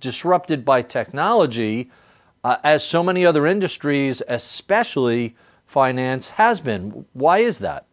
[0.00, 1.90] disrupted by technology,
[2.42, 5.36] uh, as so many other industries, especially
[5.66, 7.06] finance, has been.
[7.12, 7.86] Why is that?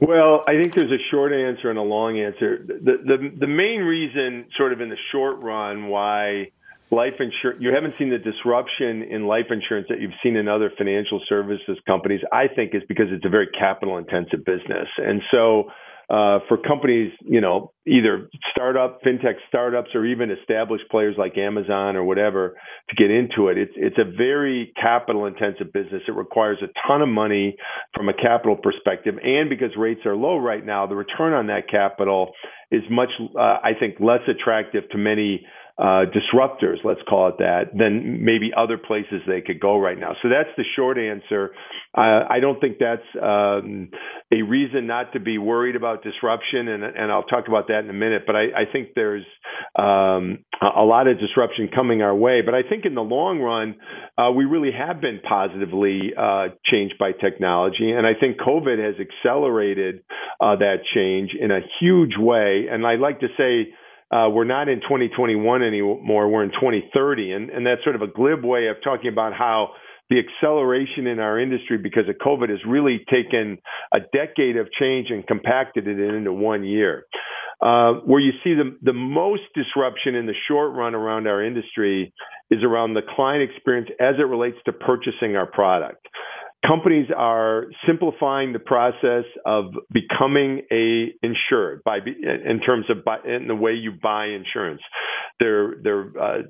[0.00, 2.64] Well, I think there's a short answer and a long answer.
[2.64, 6.52] The, the the main reason, sort of in the short run, why
[6.90, 10.70] life insurance you haven't seen the disruption in life insurance that you've seen in other
[10.78, 15.70] financial services companies, I think, is because it's a very capital intensive business, and so
[16.10, 21.96] uh, for companies, you know, either startup, fintech startups, or even established players like Amazon
[21.96, 22.56] or whatever
[22.88, 23.58] to get into it.
[23.58, 26.02] It's it's a very capital intensive business.
[26.08, 27.56] It requires a ton of money
[27.94, 31.68] from a capital perspective, and because rates are low right now, the return on that
[31.70, 32.32] capital
[32.70, 35.46] is much, uh, I think, less attractive to many
[35.78, 40.12] uh, disruptors, let's call it that, than maybe other places they could go right now.
[40.22, 41.52] So that's the short answer.
[41.96, 43.90] Uh, I don't think that's um,
[44.32, 47.90] a reason not to be worried about disruption, and, and I'll talk about that in
[47.90, 48.22] a minute.
[48.26, 49.24] But I, I think there's
[49.78, 52.42] um, a lot of disruption coming our way.
[52.44, 53.76] But I think in the long run,
[54.18, 58.96] uh, we really have been positively uh, changed by technology, and I think COVID has
[58.98, 60.02] accelerated
[60.40, 62.66] uh, that change in a huge way.
[62.68, 63.72] And I'd like to say
[64.10, 66.28] uh, we're not in 2021 anymore.
[66.28, 67.32] We're in 2030.
[67.32, 69.70] And, and that's sort of a glib way of talking about how
[70.08, 73.58] the acceleration in our industry because of COVID has really taken
[73.94, 77.04] a decade of change and compacted it into one year.
[77.60, 82.12] Uh, where you see the, the most disruption in the short run around our industry
[82.50, 86.06] is around the client experience as it relates to purchasing our product
[86.66, 93.54] companies are simplifying the process of becoming a insured by in terms of in the
[93.54, 94.82] way you buy insurance.
[95.38, 96.42] They're they're uh,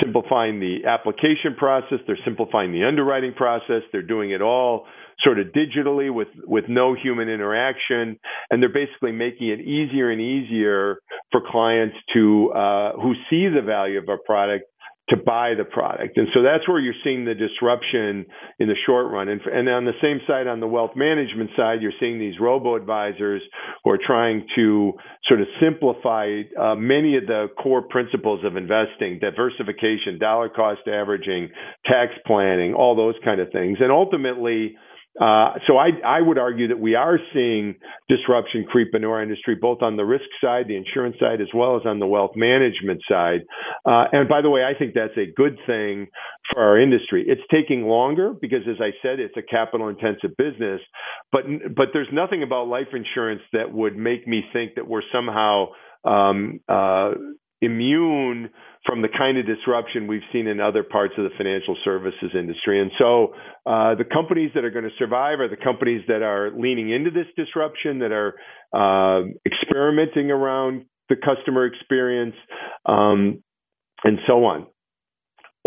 [0.00, 1.98] simplifying the application process.
[2.06, 3.82] They're simplifying the underwriting process.
[3.92, 4.86] They're doing it all
[5.24, 8.18] sort of digitally with with no human interaction,
[8.50, 10.98] and they're basically making it easier and easier
[11.32, 14.64] for clients to uh, who see the value of our product
[15.10, 16.16] to buy the product.
[16.16, 18.26] And so that's where you're seeing the disruption
[18.58, 19.28] in the short run.
[19.28, 22.76] And, and on the same side, on the wealth management side, you're seeing these robo
[22.76, 23.42] advisors
[23.84, 24.92] who are trying to
[25.26, 31.48] sort of simplify uh, many of the core principles of investing, diversification, dollar cost averaging,
[31.86, 33.78] tax planning, all those kind of things.
[33.80, 34.76] And ultimately,
[35.20, 37.74] uh, so I, I would argue that we are seeing
[38.08, 41.76] disruption creep into our industry, both on the risk side, the insurance side, as well
[41.76, 43.40] as on the wealth management side.
[43.84, 46.06] Uh, and by the way, I think that's a good thing
[46.52, 47.24] for our industry.
[47.26, 50.80] It's taking longer because, as I said, it's a capital intensive business.
[51.32, 55.66] But but there's nothing about life insurance that would make me think that we're somehow
[56.04, 57.10] um, uh,
[57.60, 58.50] immune
[58.86, 62.80] from the kind of disruption we've seen in other parts of the financial services industry.
[62.80, 63.34] And so
[63.66, 67.10] uh, the companies that are going to survive are the companies that are leaning into
[67.10, 68.34] this disruption, that are
[68.72, 72.34] uh, experimenting around the customer experience,
[72.86, 73.42] um,
[74.04, 74.66] and so on.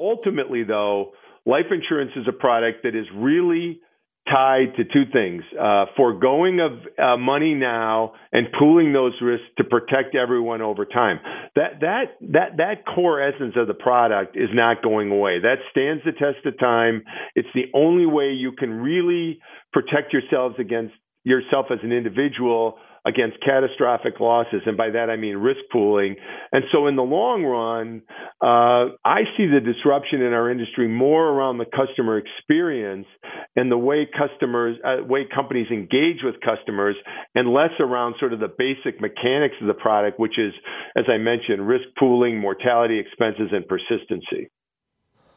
[0.02, 1.12] Ultimately, though,
[1.46, 3.82] life insurance is a product that is really
[4.32, 9.64] tied to two things uh, foregoing of uh, money now and pooling those risks to
[9.64, 11.20] protect everyone over time.
[11.56, 15.40] That that that that core essence of the product is not going away.
[15.40, 17.04] That stands the test of time.
[17.36, 19.40] It's the only way you can really
[19.74, 24.62] protect yourselves against yourself as an individual against catastrophic losses.
[24.66, 26.16] And by that, I mean risk pooling.
[26.52, 28.02] And so in the long run,
[28.42, 33.08] uh, I see the disruption in our industry more around the customer experience
[33.56, 36.96] and the way customers, uh, way companies engage with customers
[37.34, 40.54] and less around sort of the basic mechanics of the product, which is,
[40.96, 44.50] as I mentioned, risk pooling, mortality expenses, and persistency.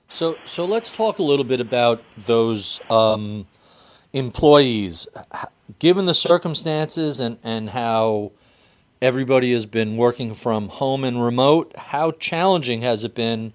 [0.08, 3.46] So, so let's talk a little bit about those um,
[4.14, 5.06] employees,
[5.78, 8.32] given the circumstances and, and how
[9.02, 13.52] everybody has been working from home and remote, how challenging has it been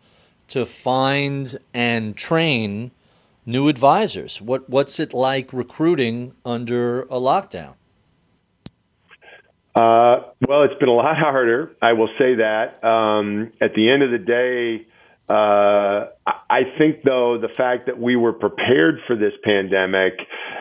[0.50, 2.92] to find and train
[3.46, 4.42] new advisors?
[4.42, 7.76] What what's it like recruiting under a lockdown?
[9.74, 11.72] Uh, well, it's been a lot harder.
[11.82, 12.84] I will say that.
[12.84, 14.86] Um, at the end of the day,
[15.30, 20.14] uh, I think, though, the fact that we were prepared for this pandemic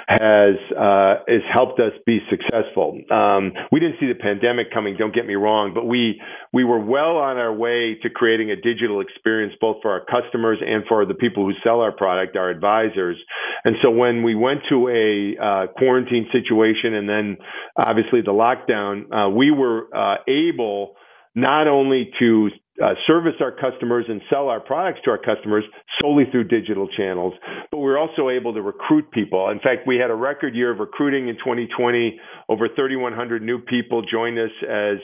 [0.07, 3.01] has uh, has helped us be successful.
[3.11, 4.97] Um, we didn't see the pandemic coming.
[4.99, 6.21] Don't get me wrong, but we
[6.53, 10.59] we were well on our way to creating a digital experience both for our customers
[10.61, 13.17] and for the people who sell our product, our advisors.
[13.65, 17.37] And so when we went to a uh, quarantine situation and then
[17.77, 20.95] obviously the lockdown, uh, we were uh, able
[21.35, 22.51] not only to
[22.83, 25.65] uh, service our customers and sell our products to our customers
[26.01, 27.35] solely through digital channels,
[27.71, 29.51] but we're also able to recruit people.
[29.51, 32.19] In fact, we had a record year of recruiting in 2020.
[32.49, 34.99] Over 3,100 new people joined us as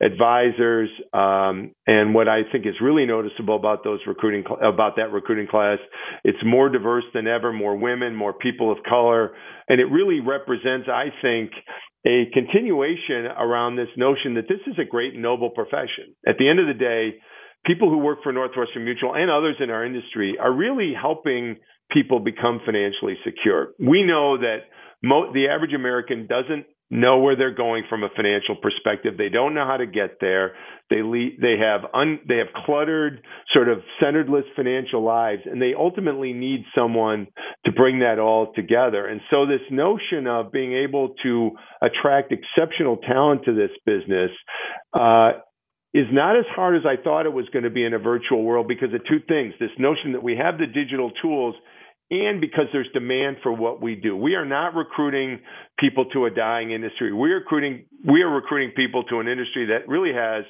[0.00, 0.88] advisors.
[1.12, 5.78] Um, and what I think is really noticeable about those recruiting about that recruiting class,
[6.24, 9.32] it's more diverse than ever, more women, more people of color,
[9.68, 11.50] and it really represents, I think,
[12.08, 16.16] a continuation around this notion that this is a great noble profession.
[16.26, 17.20] At the end of the day,
[17.66, 21.56] people who work for Northwestern Mutual and others in our industry are really helping
[21.90, 23.74] people become financially secure.
[23.78, 28.56] We know that mo- the average American doesn't know where they're going from a financial
[28.56, 29.14] perspective.
[29.18, 30.54] They don't know how to get there.
[30.88, 33.20] They le- they have un- they have cluttered,
[33.52, 37.26] sort of centeredless financial lives, and they ultimately need someone
[37.66, 39.06] to bring that all together.
[39.06, 41.50] And so this notion of being able to
[41.82, 44.30] attract exceptional talent to this business.
[44.92, 45.32] Uh,
[45.94, 48.42] is not as hard as I thought it was going to be in a virtual
[48.44, 49.54] world because of two things.
[49.58, 51.54] This notion that we have the digital tools
[52.10, 54.16] and because there's demand for what we do.
[54.16, 55.40] We are not recruiting
[55.78, 57.12] people to a dying industry.
[57.12, 60.44] We're recruiting we are recruiting people to an industry that really has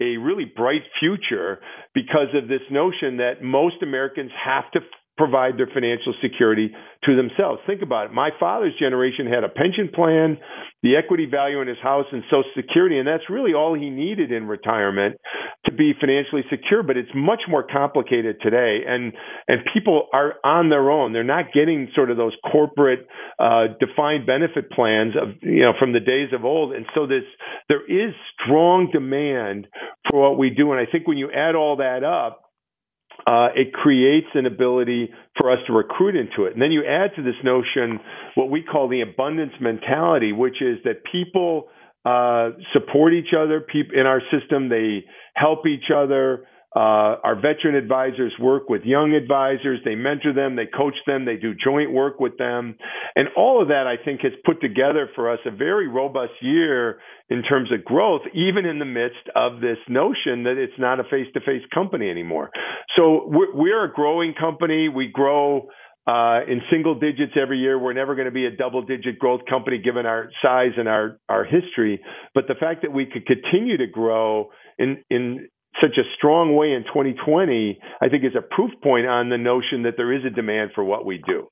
[0.00, 1.60] a really bright future
[1.94, 4.80] because of this notion that most Americans have to
[5.16, 6.70] provide their financial security
[7.04, 7.60] to themselves.
[7.66, 8.12] Think about it.
[8.12, 10.38] My father's generation had a pension plan,
[10.82, 14.32] the equity value in his house, and Social Security, and that's really all he needed
[14.32, 15.16] in retirement
[15.66, 16.82] to be financially secure.
[16.82, 19.12] But it's much more complicated today, and
[19.46, 21.12] and people are on their own.
[21.12, 23.06] They're not getting sort of those corporate
[23.38, 27.24] uh, defined benefit plans of you know from the days of old, and so this
[27.68, 29.68] there is strong demand
[30.10, 30.72] for what we do.
[30.72, 32.43] And I think when you add all that up,
[33.26, 36.52] uh, it creates an ability for us to recruit into it.
[36.52, 38.00] And then you add to this notion
[38.34, 41.68] what we call the abundance mentality, which is that people
[42.04, 43.60] uh, support each other.
[43.60, 46.46] People in our system, they help each other.
[46.76, 49.78] Uh, our veteran advisors work with young advisors.
[49.84, 52.76] They mentor them, they coach them, they do joint work with them.
[53.14, 56.98] And all of that, I think, has put together for us a very robust year
[57.30, 61.04] in terms of growth, even in the midst of this notion that it's not a
[61.04, 62.50] face to face company anymore.
[62.98, 64.88] So we're, we're, a growing company.
[64.88, 65.68] We grow.
[66.06, 67.78] Uh, in single digits every year.
[67.78, 71.18] We're never going to be a double digit growth company given our size and our,
[71.30, 72.02] our history.
[72.34, 75.48] But the fact that we could continue to grow in, in
[75.80, 79.82] such a strong way in 2020, I think is a proof point on the notion
[79.82, 81.48] that there is a demand for what we do.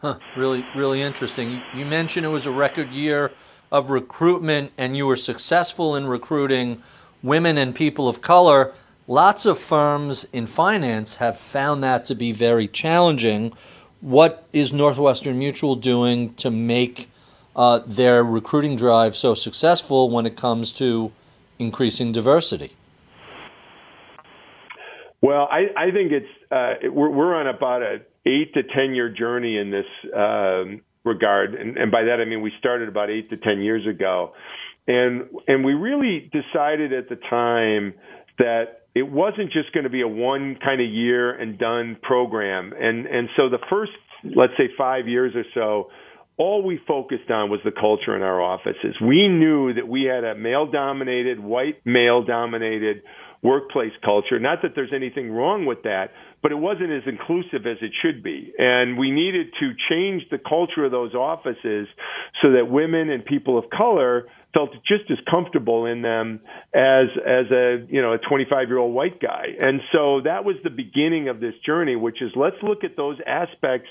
[0.00, 1.62] Huh, really, really interesting.
[1.74, 3.32] You mentioned it was a record year
[3.72, 6.82] of recruitment and you were successful in recruiting
[7.22, 8.72] women and people of color.
[9.06, 13.52] Lots of firms in finance have found that to be very challenging.
[14.00, 17.10] What is Northwestern Mutual doing to make
[17.56, 21.10] uh, their recruiting drive so successful when it comes to
[21.58, 22.72] increasing diversity?
[25.20, 29.08] Well, I, I think it's uh, we're, we're on about a eight to ten year
[29.08, 33.30] journey in this um, regard, and, and by that I mean we started about eight
[33.30, 34.34] to ten years ago,
[34.86, 37.94] and and we really decided at the time
[38.38, 42.72] that it wasn't just going to be a one kind of year and done program,
[42.78, 45.90] and and so the first let's say five years or so
[46.38, 48.94] all we focused on was the culture in our offices.
[49.02, 53.02] We knew that we had a male dominated, white male dominated
[53.42, 54.38] workplace culture.
[54.38, 56.10] Not that there's anything wrong with that,
[56.42, 58.52] but it wasn't as inclusive as it should be.
[58.58, 61.88] And we needed to change the culture of those offices
[62.42, 66.40] so that women and people of color felt just as comfortable in them
[66.74, 70.56] as as a you know a 25 year old white guy and so that was
[70.64, 73.88] the beginning of this journey which is let's look at those aspects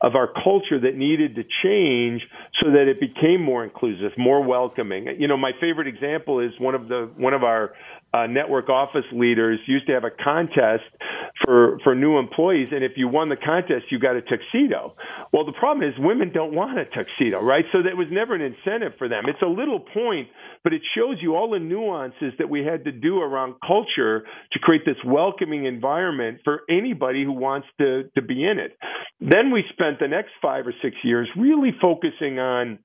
[0.00, 2.22] of our culture that needed to change
[2.62, 6.74] so that it became more inclusive more welcoming you know my favorite example is one
[6.74, 7.74] of the one of our
[8.12, 10.84] uh, network office leaders used to have a contest
[11.44, 14.94] for for new employees, and if you won the contest, you got a tuxedo.
[15.32, 17.64] Well, the problem is women don't want a tuxedo, right?
[17.72, 19.24] So that was never an incentive for them.
[19.26, 20.28] It's a little point,
[20.64, 24.58] but it shows you all the nuances that we had to do around culture to
[24.58, 28.76] create this welcoming environment for anybody who wants to to be in it.
[29.20, 32.78] Then we spent the next five or six years really focusing on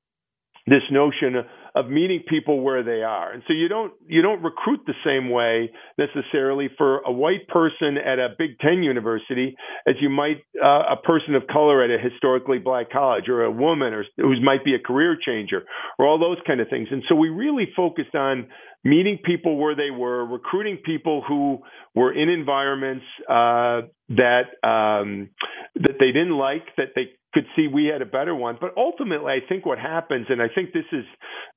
[0.67, 1.35] this notion
[1.75, 3.31] of meeting people where they are.
[3.31, 7.97] And so you don't you don't recruit the same way necessarily for a white person
[7.97, 9.55] at a Big Ten university
[9.87, 13.51] as you might uh, a person of color at a historically black college or a
[13.51, 15.63] woman or who might be a career changer
[15.97, 16.89] or all those kind of things.
[16.91, 18.47] And so we really focused on
[18.83, 21.59] meeting people where they were, recruiting people who
[21.95, 25.29] were in environments uh, that um,
[25.75, 28.57] that they didn't like, that they could see we had a better one.
[28.59, 31.05] But ultimately, I think what happens, and I think this is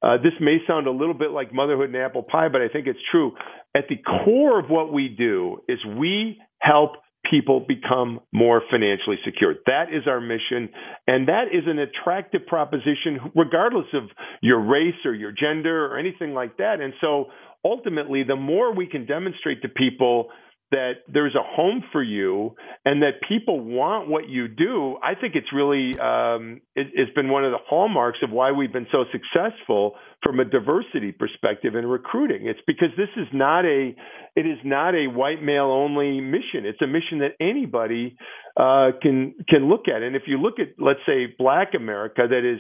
[0.02, 2.86] uh, this may sound a little bit like motherhood and apple pie, but I think
[2.86, 3.32] it's true.
[3.74, 6.92] At the core of what we do is we help
[7.30, 9.54] people become more financially secure.
[9.66, 10.68] That is our mission.
[11.06, 14.04] And that is an attractive proposition, regardless of
[14.42, 16.80] your race or your gender or anything like that.
[16.80, 17.26] And so
[17.64, 20.28] ultimately, the more we can demonstrate to people
[20.72, 22.54] that there's a home for you
[22.84, 27.28] and that people want what you do, I think it's really um, it, has been
[27.28, 31.86] one of the hallmarks of why we've been so successful from a diversity perspective in
[31.86, 32.46] recruiting.
[32.46, 33.94] It's because this is not a
[34.34, 36.66] it is not a white male only mission.
[36.66, 38.16] It's a mission that anybody
[38.56, 40.02] uh, can can look at.
[40.02, 42.58] And if you look at let's say Black America, that is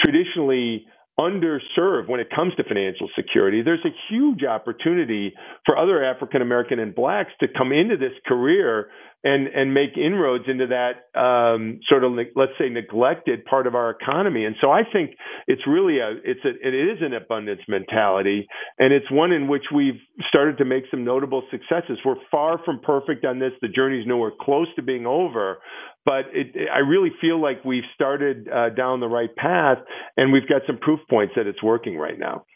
[0.00, 0.86] traditionally
[1.18, 3.62] underserved when it comes to financial security.
[3.62, 5.32] There's a huge opportunity
[5.64, 8.88] for other African American and blacks to come into this career
[9.24, 13.90] and and make inroads into that um, sort of let's say neglected part of our
[13.90, 14.44] economy.
[14.44, 15.16] And so I think
[15.48, 18.46] it's really a it's a it is an abundance mentality,
[18.78, 21.98] and it's one in which we've started to make some notable successes.
[22.04, 23.52] We're far from perfect on this.
[23.60, 25.58] The journey's nowhere close to being over,
[26.06, 29.78] but it, I really feel like we've started uh, down the right path,
[30.16, 32.46] and we've got some proof points that it's working right now.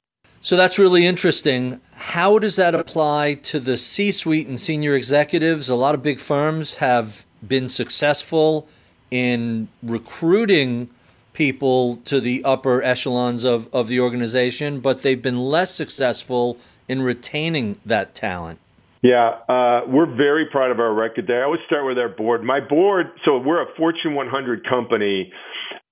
[0.41, 1.81] So that's really interesting.
[1.97, 5.69] How does that apply to the C suite and senior executives?
[5.69, 8.67] A lot of big firms have been successful
[9.11, 10.89] in recruiting
[11.33, 16.57] people to the upper echelons of, of the organization, but they've been less successful
[16.89, 18.61] in retaining that talent.
[19.03, 21.43] Yeah, uh, we're very proud of our record there.
[21.43, 22.45] I always start with our board.
[22.45, 25.33] My board, so we're a Fortune 100 company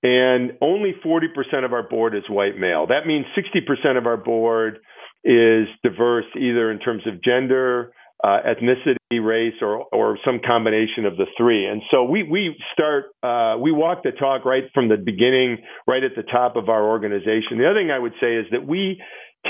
[0.02, 2.86] and only 40% of our board is white male.
[2.86, 4.78] That means 60% of our board
[5.24, 7.92] is diverse, either in terms of gender,
[8.22, 11.66] uh, ethnicity, race, or or some combination of the three.
[11.66, 16.02] And so we we start uh, we walk the talk right from the beginning, right
[16.02, 17.59] at the top of our organization.
[17.59, 19.02] The other thing I would say is that we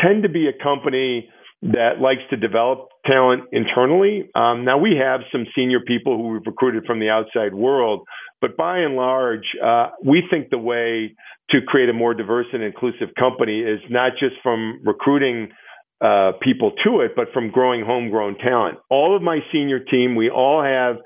[0.03, 1.29] tend to be a company
[1.63, 4.29] that likes to develop talent internally.
[4.35, 8.07] Um, now we have some senior people who we've recruited from the outside world,
[8.41, 11.15] but by and large, uh, we think the way
[11.51, 15.49] to create a more diverse and inclusive company is not just from recruiting
[16.01, 18.79] uh, people to it, but from growing homegrown talent.
[18.91, 20.97] All of my senior team, we all have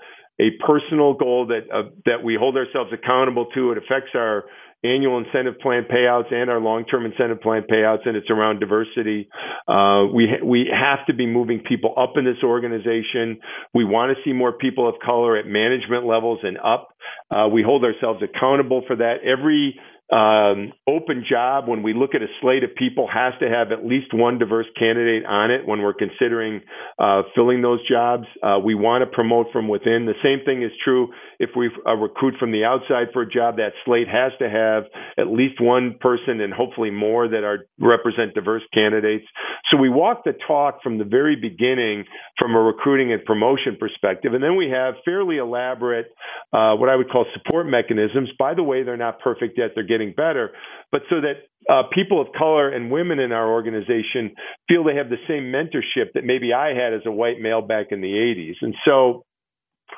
[0.41, 3.73] a personal goal that uh, that we hold ourselves accountable to.
[3.73, 4.45] It affects our
[4.85, 9.29] annual incentive plan payouts and our long-term incentive plan payouts, and it's around diversity.
[9.69, 13.41] Uh, we ha- we have to be moving people up in this organization.
[13.73, 16.95] We want to see more people of color at management levels and up.
[17.31, 19.23] Uh, we hold ourselves accountable for that.
[19.25, 19.79] Every
[20.13, 23.87] um, open job, when we look at a slate of people, has to have at
[23.87, 26.61] least one diverse candidate on it when we're considering
[26.99, 28.25] uh, filling those jobs.
[28.43, 30.05] Uh, we want to promote from within.
[30.05, 31.09] The same thing is true
[31.39, 33.57] if we uh, recruit from the outside for a job.
[33.57, 34.85] That slate has to have
[35.17, 39.25] at least one person and hopefully more that are represent diverse candidates.
[39.71, 42.05] So we walk the talk from the very beginning
[42.39, 46.07] from a recruiting and promotion perspective, and then we have fairly elaborate,
[46.53, 48.29] uh, what I would call support mechanisms.
[48.39, 50.51] By the way, they're not perfect yet; they're getting getting better,
[50.91, 54.35] but so that uh, people of color and women in our organization
[54.69, 57.87] feel they have the same mentorship that maybe I had as a white male back
[57.91, 58.57] in the 80s.
[58.63, 59.25] And so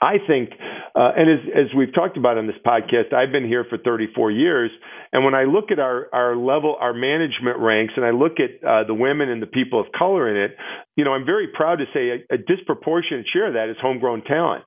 [0.02, 0.50] I think,
[0.94, 4.30] uh, and as, as we've talked about on this podcast, I've been here for 34
[4.30, 4.70] years.
[5.12, 8.66] And when I look at our, our level, our management ranks, and I look at
[8.66, 10.57] uh, the women and the people of color in it,
[10.97, 14.22] you know, I'm very proud to say a, a disproportionate share of that is homegrown
[14.24, 14.64] talent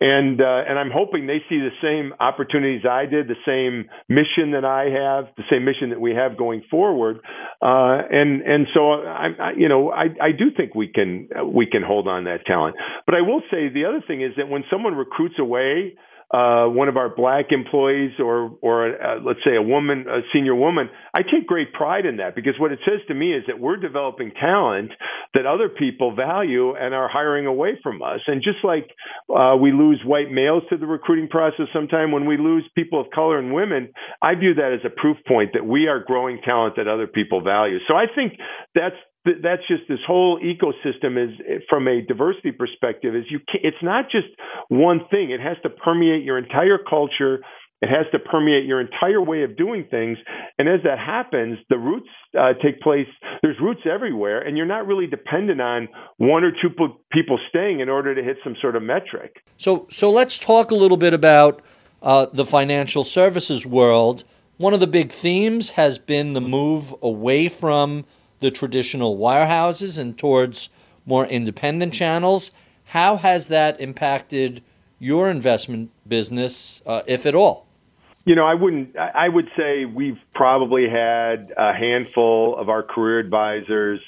[0.00, 4.52] and uh, and I'm hoping they see the same opportunities I did, the same mission
[4.52, 7.16] that I have, the same mission that we have going forward,
[7.62, 11.66] uh, and and so I, I you know I, I do think we can we
[11.66, 12.76] can hold on that talent.
[13.06, 15.94] But I will say the other thing is that when someone recruits away
[16.32, 20.56] uh, one of our black employees or or uh, let's say a woman, a senior
[20.56, 23.60] woman, I take great pride in that because what it says to me is that
[23.60, 24.90] we're developing talent
[25.34, 28.20] that other people value and are hiring away from us.
[28.26, 28.90] And just like
[29.30, 33.06] uh, we lose white males to the recruiting process, sometime when we lose people of
[33.14, 36.74] color and women, I view that as a proof point that we are growing talent
[36.76, 37.78] that other people value.
[37.86, 38.32] So I think
[38.74, 38.96] that's
[39.42, 44.28] that's just this whole ecosystem is from a diversity perspective is you it's not just
[44.68, 45.30] one thing.
[45.30, 47.40] It has to permeate your entire culture.
[47.82, 50.16] It has to permeate your entire way of doing things.
[50.58, 52.08] And as that happens the roots
[52.38, 53.08] uh, take place.
[53.42, 56.70] There's roots everywhere and you're not really dependent on one or two
[57.12, 59.42] people staying in order to hit some sort of metric.
[59.56, 61.62] So so let's talk a little bit about
[62.02, 64.24] uh, the financial services world.
[64.58, 68.06] One of the big themes has been the move away from
[68.40, 70.70] the traditional wirehouses and towards
[71.04, 72.52] more independent channels.
[72.86, 74.62] How has that impacted
[74.98, 77.66] your investment business, uh, if at all?
[78.24, 78.96] You know, I wouldn't.
[78.96, 84.00] I would say we've probably had a handful of our career advisors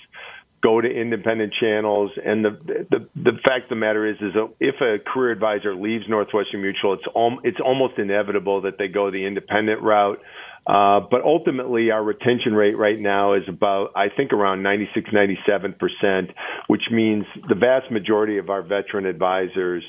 [0.61, 2.11] go to independent channels.
[2.25, 2.51] And the
[2.91, 6.95] the the fact of the matter is, is if a career advisor leaves Northwestern Mutual,
[6.95, 10.21] it's al- it's almost inevitable that they go the independent route.
[10.69, 16.31] Uh, but ultimately, our retention rate right now is about, I think, around 96, 97%,
[16.67, 19.83] which means the vast majority of our veteran advisors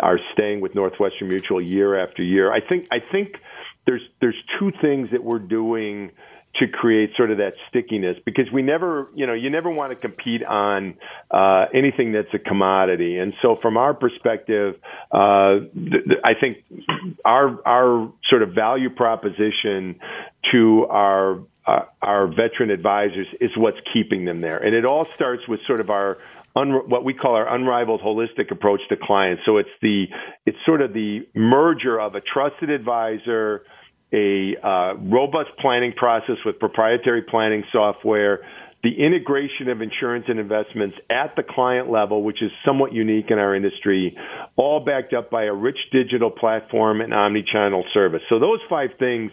[0.00, 2.52] are staying with Northwestern Mutual year after year.
[2.52, 3.38] I think, I think
[3.86, 6.12] there's there's two things that we're doing
[6.56, 9.96] to create sort of that stickiness because we never, you know, you never want to
[9.96, 10.94] compete on
[11.30, 13.18] uh, anything that's a commodity.
[13.18, 14.76] And so, from our perspective,
[15.12, 16.64] uh, th- th- I think
[17.24, 20.00] our our sort of value proposition
[20.50, 25.46] to our uh, our veteran advisors is what's keeping them there, and it all starts
[25.46, 26.18] with sort of our
[26.56, 29.42] Un, what we call our unrivaled holistic approach to clients.
[29.46, 30.06] So it's the
[30.44, 33.62] it's sort of the merger of a trusted advisor
[34.12, 38.40] a uh, robust planning process with proprietary planning software,
[38.82, 43.38] the integration of insurance and investments at the client level, which is somewhat unique in
[43.38, 44.16] our industry,
[44.56, 48.22] all backed up by a rich digital platform and omni-channel service.
[48.30, 49.32] So those five things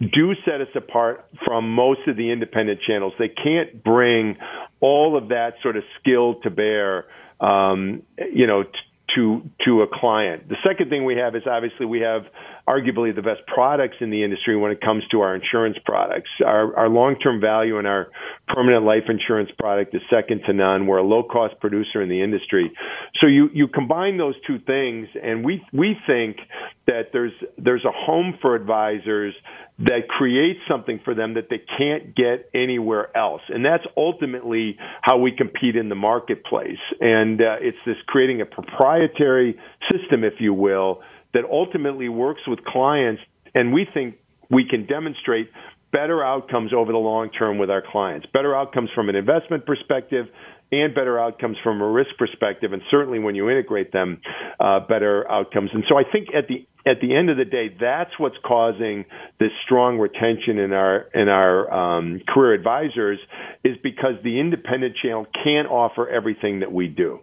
[0.00, 3.12] do set us apart from most of the independent channels.
[3.18, 4.38] They can't bring
[4.80, 7.04] all of that sort of skill to bear,
[7.38, 8.02] um,
[8.32, 8.70] you know, t-
[9.14, 10.48] to to a client.
[10.48, 12.22] The second thing we have is obviously we have
[12.68, 16.30] arguably the best products in the industry when it comes to our insurance products.
[16.44, 18.08] Our, our long-term value in our
[18.48, 20.86] permanent life insurance product is second to none.
[20.86, 22.72] We're a low-cost producer in the industry.
[23.20, 26.38] So you, you combine those two things, and we, we think
[26.86, 29.34] that there's, there's a home for advisors
[29.78, 33.42] that creates something for them that they can't get anywhere else.
[33.48, 36.78] And that's ultimately how we compete in the marketplace.
[37.00, 39.58] And uh, it's this creating a proprietary
[39.92, 41.02] system, if you will,
[41.36, 43.20] that ultimately works with clients,
[43.54, 44.16] and we think
[44.50, 45.50] we can demonstrate
[45.92, 50.26] better outcomes over the long term with our clients, better outcomes from an investment perspective,
[50.72, 54.18] and better outcomes from a risk perspective, and certainly when you integrate them,
[54.58, 55.70] uh, better outcomes.
[55.74, 59.04] And so I think at the at the end of the day, that's what's causing
[59.38, 63.18] this strong retention in our in our um, career advisors
[63.62, 67.20] is because the independent channel can't offer everything that we do.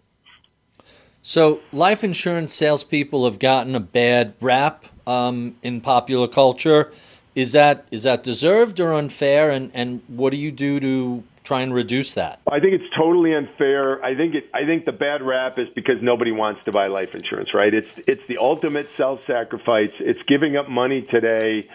[1.26, 6.92] So, life insurance salespeople have gotten a bad rap um, in popular culture.
[7.34, 9.50] Is that is that deserved or unfair?
[9.50, 12.42] And and what do you do to try and reduce that?
[12.52, 14.04] I think it's totally unfair.
[14.04, 14.50] I think it.
[14.54, 17.54] I think the bad rap is because nobody wants to buy life insurance.
[17.54, 17.74] Right?
[17.74, 19.92] It's it's the ultimate self-sacrifice.
[20.02, 21.70] It's giving up money today.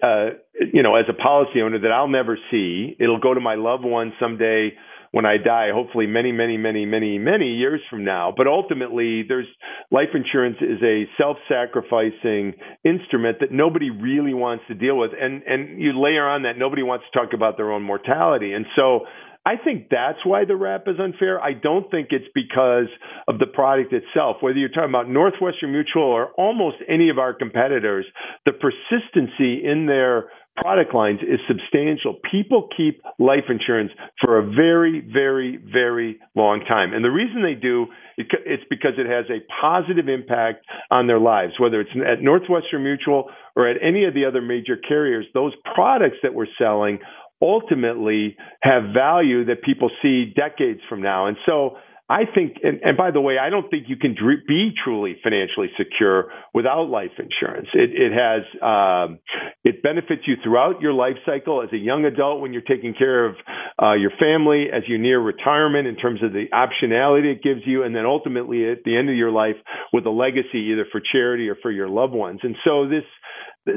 [0.00, 0.30] Uh,
[0.72, 2.96] you know, as a policy owner that I'll never see.
[3.00, 4.74] It'll go to my loved one someday
[5.12, 8.32] when I die, hopefully many, many, many, many, many years from now.
[8.34, 9.46] But ultimately, there's
[9.90, 15.80] life insurance is a self-sacrificing instrument that nobody really wants to deal with, and and
[15.80, 19.06] you layer on that nobody wants to talk about their own mortality, and so.
[19.44, 21.42] I think that's why the rap is unfair.
[21.42, 22.86] I don't think it's because
[23.26, 24.36] of the product itself.
[24.38, 28.06] Whether you're talking about Northwestern Mutual or almost any of our competitors,
[28.46, 32.16] the persistency in their product lines is substantial.
[32.30, 33.90] People keep life insurance
[34.20, 36.92] for a very, very, very long time.
[36.92, 37.86] And the reason they do,
[38.18, 43.30] it's because it has a positive impact on their lives, whether it's at Northwestern Mutual
[43.56, 45.26] or at any of the other major carriers.
[45.32, 46.98] Those products that we're selling
[47.40, 51.26] ultimately have value that people see decades from now.
[51.26, 51.78] And so
[52.12, 54.14] I think, and, and, by the way, I don't think you can
[54.46, 57.68] be truly financially secure without life insurance.
[57.72, 59.18] It, it has, um,
[59.64, 63.24] it benefits you throughout your life cycle as a young adult when you're taking care
[63.24, 63.36] of
[63.82, 67.82] uh, your family, as you near retirement in terms of the optionality it gives you,
[67.82, 69.56] and then ultimately at the end of your life
[69.94, 72.40] with a legacy either for charity or for your loved ones.
[72.42, 73.04] And so this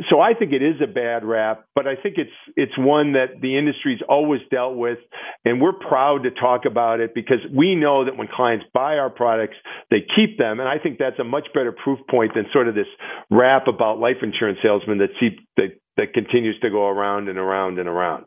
[0.09, 3.39] so I think it is a bad rap, but I think it's it's one that
[3.41, 4.97] the industry's always dealt with,
[5.43, 9.11] and we're proud to talk about it because we know that when clients buy our
[9.11, 9.55] products,
[9.91, 12.73] they keep them, and I think that's a much better proof point than sort of
[12.73, 12.87] this
[13.29, 17.77] rap about life insurance salesmen that see that that continues to go around and around
[17.77, 18.25] and around.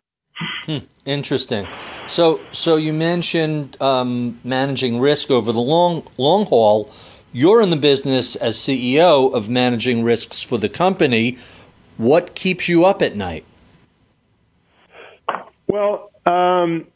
[0.64, 1.66] Hmm, interesting.
[2.06, 6.92] So so you mentioned um, managing risk over the long long haul
[7.32, 11.38] you're in the business as CEO of managing risks for the company.
[11.96, 13.44] What keeps you up at night?
[15.66, 16.86] Well, um,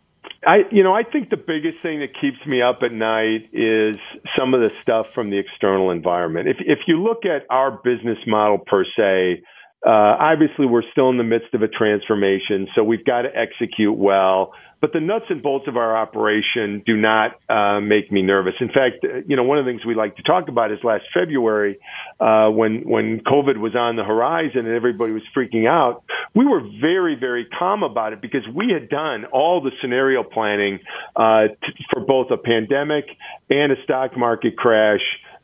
[0.47, 3.97] I you know I think the biggest thing that keeps me up at night is
[4.37, 6.49] some of the stuff from the external environment.
[6.49, 9.43] If if you look at our business model per se,
[9.87, 13.97] uh, obviously we're still in the midst of a transformation, so we've got to execute
[13.97, 14.53] well.
[14.83, 18.55] But the nuts and bolts of our operation do not uh, make me nervous.
[18.61, 20.81] In fact, uh, you know, one of the things we like to talk about is
[20.83, 21.79] last February,
[22.19, 26.03] uh, when when COVID was on the horizon and everybody was freaking out.
[26.35, 30.81] We were very, very calm about it because we had done all the scenario planning
[31.15, 33.05] uh, t- for both a pandemic
[33.51, 35.03] and a stock market crash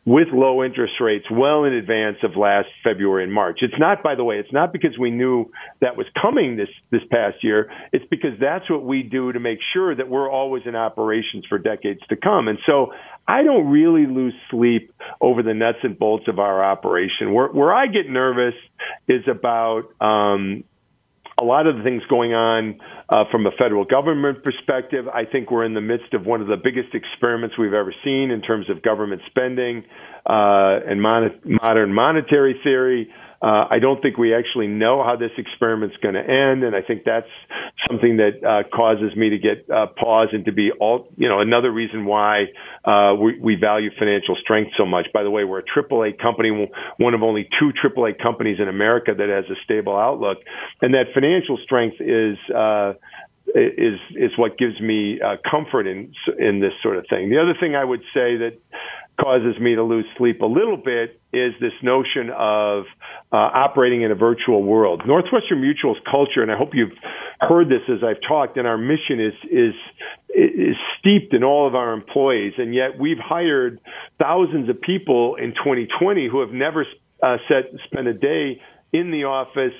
[0.08, 3.58] with low interest rates well in advance of last February and March.
[3.60, 5.50] It's not, by the way, it's not because we knew
[5.82, 7.70] that was coming this, this past year.
[7.92, 11.58] It's because that's what we do to make sure that we're always in operations for
[11.58, 12.48] decades to come.
[12.48, 12.94] And so
[13.26, 17.34] I don't really lose sleep over the nuts and bolts of our operation.
[17.34, 18.54] Where, where I get nervous
[19.08, 20.64] is about, um,
[21.40, 25.06] a lot of the things going on uh, from a federal government perspective.
[25.08, 28.30] I think we're in the midst of one of the biggest experiments we've ever seen
[28.30, 29.84] in terms of government spending
[30.26, 33.08] uh, and mon- modern monetary theory.
[33.40, 36.82] Uh, I don't think we actually know how this experiment's going to end, and I
[36.82, 37.30] think that's
[37.88, 41.40] something that uh, causes me to get uh, pause and to be all, you know,
[41.40, 42.46] another reason why
[42.84, 45.06] uh, we, we value financial strength so much.
[45.14, 49.12] By the way, we're a AAA company, one of only two AAA companies in America
[49.16, 50.38] that has a stable outlook,
[50.82, 52.36] and that financial strength is.
[52.54, 52.94] Uh,
[53.54, 57.30] is is what gives me uh, comfort in in this sort of thing.
[57.30, 58.58] The other thing I would say that
[59.20, 62.84] causes me to lose sleep a little bit is this notion of
[63.32, 65.02] uh, operating in a virtual world.
[65.06, 66.96] Northwestern Mutual's culture, and I hope you've
[67.40, 69.74] heard this as I've talked, and our mission is is
[70.34, 73.80] is steeped in all of our employees, and yet we've hired
[74.18, 76.86] thousands of people in 2020 who have never
[77.22, 78.60] uh, set spent a day
[78.92, 79.74] in the office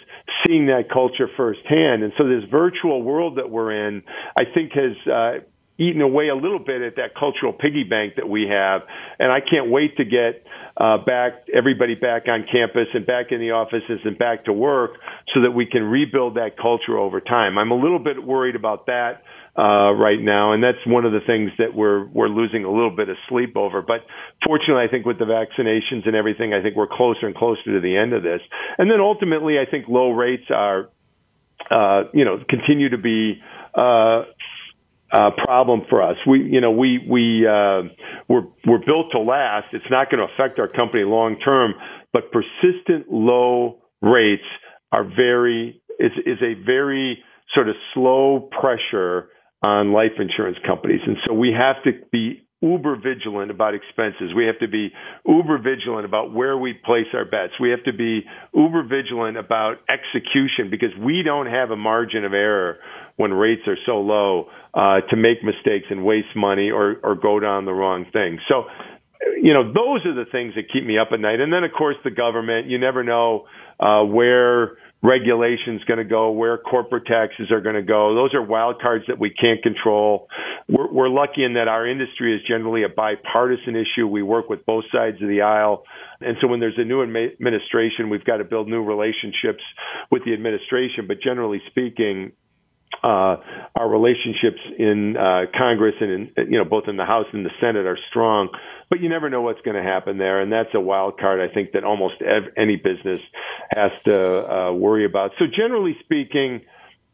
[0.45, 2.03] seeing that culture firsthand.
[2.03, 4.03] And so this virtual world that we're in,
[4.39, 5.45] I think has uh,
[5.79, 8.83] eaten away a little bit at that cultural piggy bank that we have.
[9.18, 10.45] And I can't wait to get
[10.76, 14.93] uh, back everybody back on campus and back in the offices and back to work
[15.35, 17.59] so that we can rebuild that culture over time.
[17.59, 19.22] I'm a little bit worried about that.
[19.57, 22.95] Uh, right now, and that's one of the things that we're we're losing a little
[22.95, 23.83] bit of sleep over.
[23.83, 24.07] But
[24.47, 27.81] fortunately, I think with the vaccinations and everything, I think we're closer and closer to
[27.81, 28.41] the end of this.
[28.79, 30.91] And then ultimately, I think low rates are,
[31.72, 33.43] uh, you know, continue to be
[33.74, 34.26] uh,
[35.13, 36.17] uh, problem for us.
[36.27, 37.83] We, you know, we we uh,
[38.29, 39.69] we're we're built to last.
[39.73, 41.75] It's not going to affect our company long term,
[42.13, 44.45] but persistent low rates
[44.93, 47.23] are very is is a very
[47.55, 49.31] sort of slow pressure
[49.67, 54.35] on life insurance companies, and so we have to be uber vigilant about expenses.
[54.35, 54.91] We have to be
[55.27, 57.53] uber vigilant about where we place our bets.
[57.61, 58.23] We have to be
[58.55, 62.79] uber vigilant about execution because we don't have a margin of error
[63.17, 67.39] when rates are so low uh, to make mistakes and waste money or, or go
[67.39, 68.39] down the wrong thing.
[68.49, 68.65] So,
[69.41, 71.41] you know, those are the things that keep me up at night.
[71.41, 72.69] And then, of course, the government.
[72.69, 73.47] You never know
[73.81, 78.15] uh, where regulations going to go, where corporate taxes are going to go.
[78.15, 80.29] Those are wild cards that we can't control.
[80.69, 84.07] We're, we're lucky in that our industry is generally a bipartisan issue.
[84.07, 85.85] We work with both sides of the aisle.
[86.21, 89.63] And so when there's a new administration, we've got to build new relationships
[90.11, 91.07] with the administration.
[91.07, 92.33] But generally speaking,
[93.03, 93.37] uh,
[93.77, 97.51] our relationships in uh, Congress and in, you know both in the House and the
[97.61, 98.49] Senate are strong,
[98.91, 101.41] but you never know what's going to happen there, and that's a wild card.
[101.41, 103.20] I think that almost ev- any business
[103.70, 105.32] has to uh, worry about.
[105.39, 106.62] So generally speaking.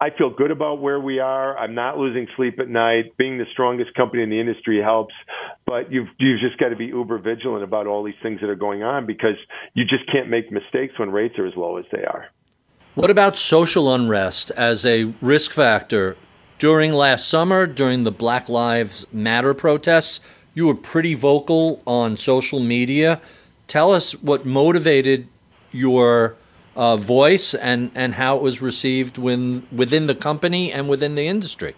[0.01, 1.57] I feel good about where we are.
[1.57, 3.17] I'm not losing sleep at night.
[3.17, 5.15] Being the strongest company in the industry helps,
[5.67, 8.57] but you've you've just got to be uber vigilant about all these things that are
[8.57, 9.37] going on because
[9.73, 12.27] you just can't make mistakes when rates are as low as they are.
[12.95, 16.17] What about social unrest as a risk factor?
[16.59, 20.21] During last summer, during the Black Lives Matter protests,
[20.55, 23.21] you were pretty vocal on social media.
[23.67, 25.27] Tell us what motivated
[25.73, 26.37] your
[26.77, 31.27] uh, voice and, and how it was received when, within the company and within the
[31.27, 31.75] industry.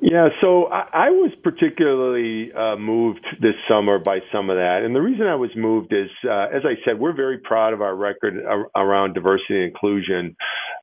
[0.00, 4.82] Yeah, so I, I was particularly uh, moved this summer by some of that.
[4.84, 7.82] And the reason I was moved is, uh, as I said, we're very proud of
[7.82, 8.34] our record
[8.76, 10.36] around diversity and inclusion.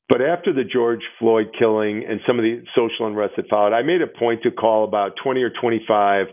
[0.10, 3.82] But after the George Floyd killing and some of the social unrest that followed, I
[3.82, 6.28] made a point to call about 20 or 25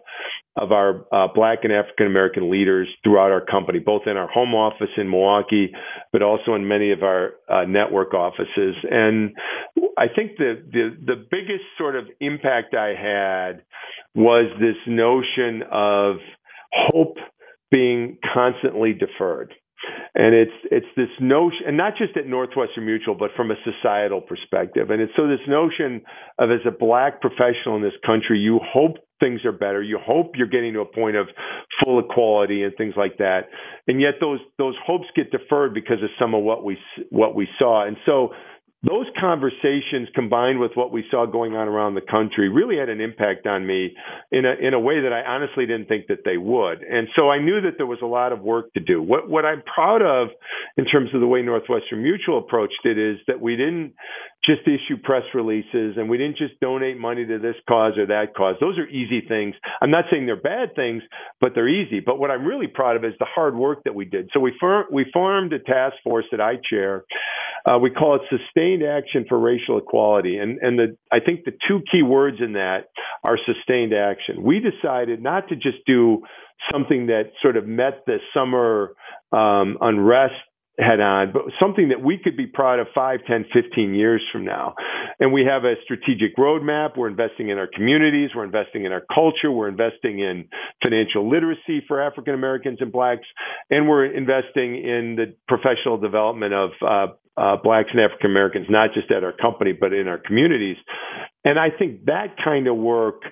[0.56, 4.54] of our uh, Black and African American leaders throughout our company, both in our home
[4.54, 5.72] office in Milwaukee,
[6.12, 8.76] but also in many of our uh, network offices.
[8.88, 9.34] And
[9.98, 13.62] I think the, the the biggest sort of impact I had
[14.14, 16.16] was this notion of
[16.72, 17.16] hope
[17.70, 19.52] being constantly deferred.
[20.14, 24.20] And it's it's this notion, and not just at Northwestern Mutual, but from a societal
[24.20, 24.90] perspective.
[24.90, 26.02] And it's so this notion
[26.38, 29.82] of as a black professional in this country, you hope things are better.
[29.82, 31.28] You hope you're getting to a point of
[31.82, 33.48] full equality and things like that,
[33.86, 36.78] and yet those those hopes get deferred because of some of what we
[37.10, 37.86] what we saw.
[37.86, 38.30] And so
[38.84, 43.00] those conversations combined with what we saw going on around the country really had an
[43.00, 43.94] impact on me
[44.30, 46.82] in a in a way that I honestly didn't think that they would.
[46.82, 49.00] And so I knew that there was a lot of work to do.
[49.02, 50.28] What what I'm proud of
[50.76, 53.94] in terms of the way Northwestern Mutual approached it is that we didn't
[54.44, 58.34] just issue press releases and we didn't just donate money to this cause or that
[58.36, 58.56] cause.
[58.60, 59.54] Those are easy things.
[59.80, 61.02] I'm not saying they're bad things,
[61.40, 62.00] but they're easy.
[62.00, 64.30] But what I'm really proud of is the hard work that we did.
[64.32, 67.04] So we for, we formed a task force that I chair.
[67.66, 71.52] Uh, we call it Sustained Action for Racial Equality, and and the I think the
[71.66, 72.88] two key words in that
[73.22, 74.42] are sustained action.
[74.42, 76.24] We decided not to just do
[76.70, 78.94] something that sort of met the summer
[79.32, 80.34] um, unrest
[80.78, 84.44] head on, but something that we could be proud of 5, 10, 15 years from
[84.44, 84.74] now.
[85.20, 86.96] And we have a strategic roadmap.
[86.96, 88.30] We're investing in our communities.
[88.34, 89.52] We're investing in our culture.
[89.52, 90.48] We're investing in
[90.82, 93.26] financial literacy for African Americans and blacks.
[93.70, 97.06] And we're investing in the professional development of uh,
[97.36, 100.76] uh, blacks and African Americans, not just at our company, but in our communities.
[101.44, 103.22] And I think that kind of work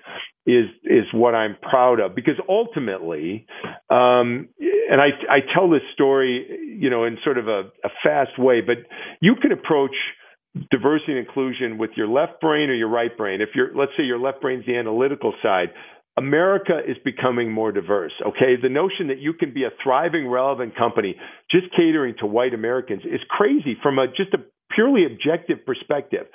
[0.45, 3.47] is is what I'm proud of because ultimately,
[3.89, 4.49] um,
[4.91, 8.61] and I I tell this story, you know, in sort of a, a fast way,
[8.61, 8.79] but
[9.21, 9.95] you can approach
[10.71, 13.41] diversity and inclusion with your left brain or your right brain.
[13.41, 15.69] If you're, let's say your left brain's the analytical side,
[16.19, 18.13] America is becoming more diverse.
[18.21, 18.57] Okay.
[18.61, 21.17] The notion that you can be a thriving, relevant company
[21.51, 24.39] just catering to white Americans is crazy from a, just a
[24.75, 26.27] purely objective perspective.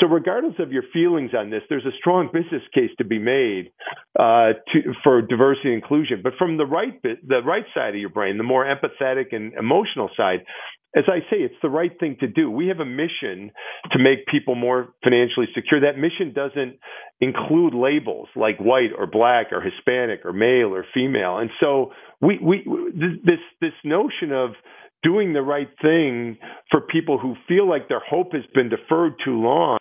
[0.00, 3.70] So, regardless of your feelings on this, there's a strong business case to be made
[4.18, 6.20] uh, to, for diversity and inclusion.
[6.22, 10.10] But from the right the right side of your brain, the more empathetic and emotional
[10.16, 10.40] side,
[10.96, 12.50] as I say, it's the right thing to do.
[12.50, 13.50] We have a mission
[13.92, 15.80] to make people more financially secure.
[15.80, 16.78] That mission doesn't
[17.20, 21.38] include labels like white or black or Hispanic or male or female.
[21.38, 21.90] And so
[22.20, 22.64] we, we
[23.24, 24.50] this this notion of
[25.04, 26.38] doing the right thing
[26.70, 29.78] for people who feel like their hope has been deferred too long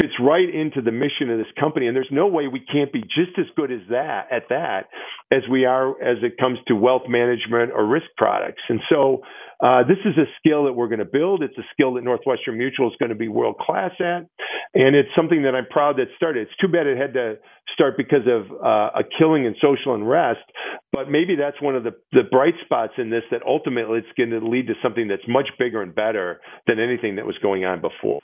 [0.00, 3.00] fits right into the mission of this company and there's no way we can't be
[3.02, 4.88] just as good as that at that
[5.32, 9.22] as we are as it comes to wealth management or risk products and so
[9.60, 11.42] uh, this is a skill that we're going to build.
[11.42, 14.30] It's a skill that Northwestern Mutual is going to be world class at,
[14.74, 16.46] and it's something that I'm proud that started.
[16.46, 17.38] It's too bad it had to
[17.74, 20.46] start because of uh, a killing and social unrest,
[20.92, 24.30] but maybe that's one of the, the bright spots in this that ultimately it's going
[24.30, 27.80] to lead to something that's much bigger and better than anything that was going on
[27.80, 28.20] before.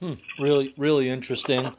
[0.00, 1.72] Hmm, really, really interesting.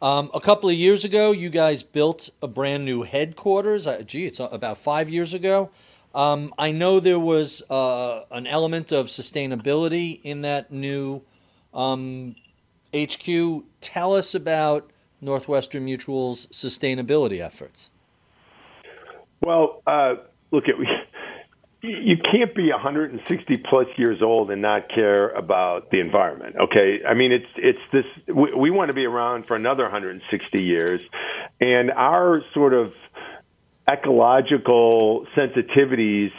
[0.00, 3.86] Um, a couple of years ago, you guys built a brand new headquarters.
[3.86, 5.70] Uh, gee, it's about five years ago.
[6.14, 11.22] Um, I know there was uh, an element of sustainability in that new
[11.72, 12.36] um,
[12.94, 13.64] HQ.
[13.80, 17.90] Tell us about Northwestern Mutual's sustainability efforts.
[19.40, 20.14] Well, uh,
[20.52, 20.78] look at
[21.84, 26.56] you can't be 160 plus years old and not care about the environment.
[26.58, 28.04] Okay, I mean it's it's this.
[28.26, 31.02] We, we want to be around for another 160 years,
[31.60, 32.92] and our sort of
[33.90, 36.30] ecological sensitivities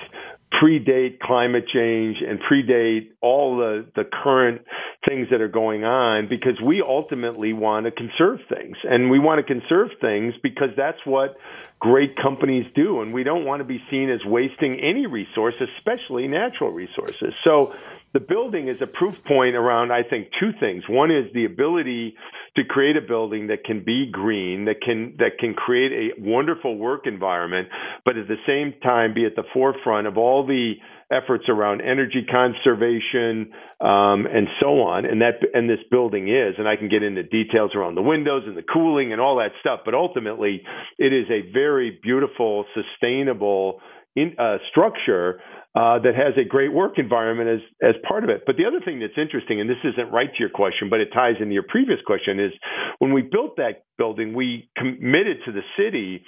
[0.61, 4.61] predate climate change and predate all the, the current
[5.07, 8.77] things that are going on because we ultimately want to conserve things.
[8.83, 11.37] And we want to conserve things because that's what
[11.79, 13.01] great companies do.
[13.01, 17.33] And we don't want to be seen as wasting any resource, especially natural resources.
[17.41, 17.75] So
[18.13, 20.87] the building is a proof point around, I think, two things.
[20.87, 22.15] One is the ability
[22.55, 26.77] to create a building that can be green, that can that can create a wonderful
[26.77, 27.67] work environment,
[28.05, 30.75] but at the same time be at the forefront of all the
[31.11, 35.05] efforts around energy conservation um, and so on.
[35.05, 38.43] And that and this building is, and I can get into details around the windows
[38.47, 39.81] and the cooling and all that stuff.
[39.85, 40.63] But ultimately,
[40.97, 43.81] it is a very beautiful, sustainable
[44.15, 45.41] in, uh, structure
[45.75, 48.43] uh, that has a great work environment as as part of it.
[48.45, 51.09] But the other thing that's interesting, and this isn't right to your question, but it
[51.13, 52.51] ties into your previous question, is
[52.99, 56.23] when we built that building, we committed to the city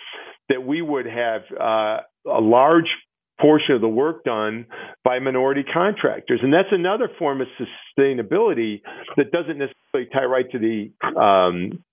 [0.50, 1.98] that we would have uh,
[2.28, 2.90] a large
[3.40, 4.66] portion of the work done
[5.04, 6.40] by minority contractors.
[6.42, 8.82] And that's another form of sustainability
[9.16, 11.84] that doesn't necessarily tie right to the um,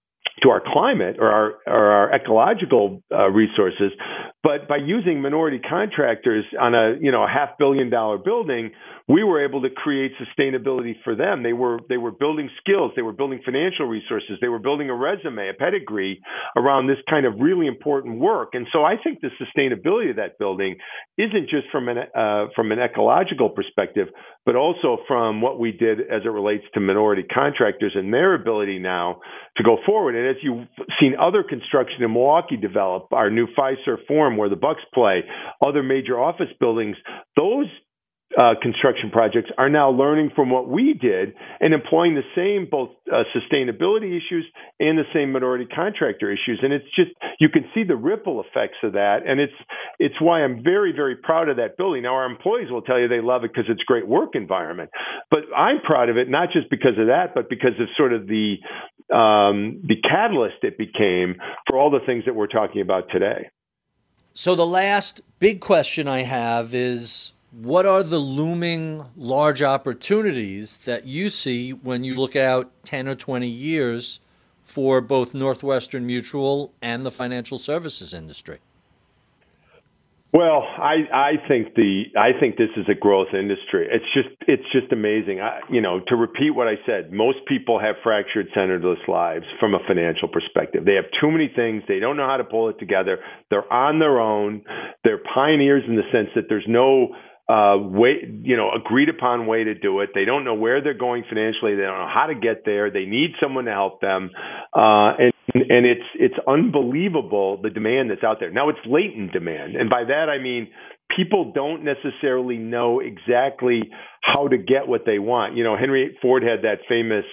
[0.43, 3.93] to our climate or our, or our ecological uh, resources,
[4.43, 8.72] but by using minority contractors on a you know a half billion dollar building,
[9.09, 11.43] we were able to create sustainability for them.
[11.43, 14.95] They were they were building skills, they were building financial resources, they were building a
[14.95, 16.20] resume, a pedigree
[16.57, 18.51] around this kind of really important work.
[18.53, 20.76] And so I think the sustainability of that building
[21.16, 24.09] isn't just from an uh, from an ecological perspective,
[24.47, 28.78] but also from what we did as it relates to minority contractors and their ability
[28.78, 29.20] now
[29.57, 30.14] to go forward.
[30.14, 30.68] And as you've
[31.01, 35.22] seen other construction in Milwaukee develop, our new Fiserv Forum where the Bucks play,
[35.66, 36.97] other major office buildings,
[37.36, 37.66] those
[38.39, 42.91] uh, construction projects are now learning from what we did and employing the same both
[43.12, 44.45] uh, sustainability issues
[44.80, 46.59] and the same minority contractor issues.
[46.62, 49.53] And it's just you can see the ripple effects of that, and it's
[49.99, 52.03] it's why I'm very very proud of that building.
[52.03, 54.91] Now our employees will tell you they love it because it's great work environment,
[55.30, 58.26] but I'm proud of it not just because of that, but because of sort of
[58.26, 58.57] the
[59.14, 61.37] um, the catalyst it became
[61.68, 63.51] for all the things that we're talking about today.
[64.32, 71.07] So the last big question I have is what are the looming large opportunities that
[71.07, 74.20] you see when you look out 10 or 20 years
[74.64, 78.59] for both Northwestern Mutual and the financial services industry?
[80.32, 83.86] Well, I I think the I think this is a growth industry.
[83.88, 85.40] It's just it's just amazing.
[85.40, 89.74] I, you know, to repeat what I said, most people have fractured centerless lives from
[89.74, 90.84] a financial perspective.
[90.84, 91.84] They have too many things.
[91.86, 93.18] They don't know how to pull it together.
[93.48, 94.64] They're on their own.
[95.05, 97.14] They're pioneers in the sense that there's no
[97.49, 100.11] uh, way, you know, agreed upon way to do it.
[100.14, 101.74] They don't know where they're going financially.
[101.76, 102.90] They don't know how to get there.
[102.90, 104.30] They need someone to help them,
[104.72, 108.51] uh, and and it's it's unbelievable the demand that's out there.
[108.51, 110.68] Now it's latent demand, and by that I mean
[111.14, 113.82] people don't necessarily know exactly
[114.22, 115.57] how to get what they want.
[115.57, 117.24] You know, Henry Ford had that famous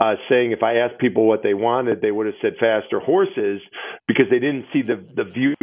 [0.00, 3.60] uh, saying if I asked people what they wanted, they would have said faster horses
[4.08, 5.54] because they didn't see the the view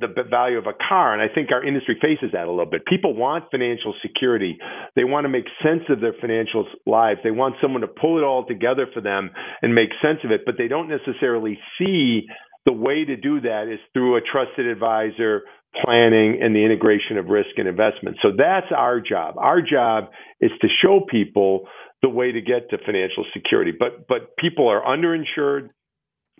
[0.00, 1.12] the value of a car.
[1.12, 2.86] And I think our industry faces that a little bit.
[2.86, 4.58] People want financial security.
[4.94, 7.20] They want to make sense of their financial lives.
[7.24, 9.30] They want someone to pull it all together for them
[9.62, 12.26] and make sense of it, but they don't necessarily see
[12.66, 15.42] the way to do that is through a trusted advisor
[15.84, 18.16] planning and the integration of risk and investment.
[18.22, 19.36] So that's our job.
[19.38, 20.10] Our job
[20.40, 21.68] is to show people
[22.02, 23.72] the way to get to financial security.
[23.78, 25.70] But but people are underinsured.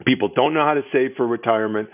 [0.06, 1.88] People don't know how to save for retirement.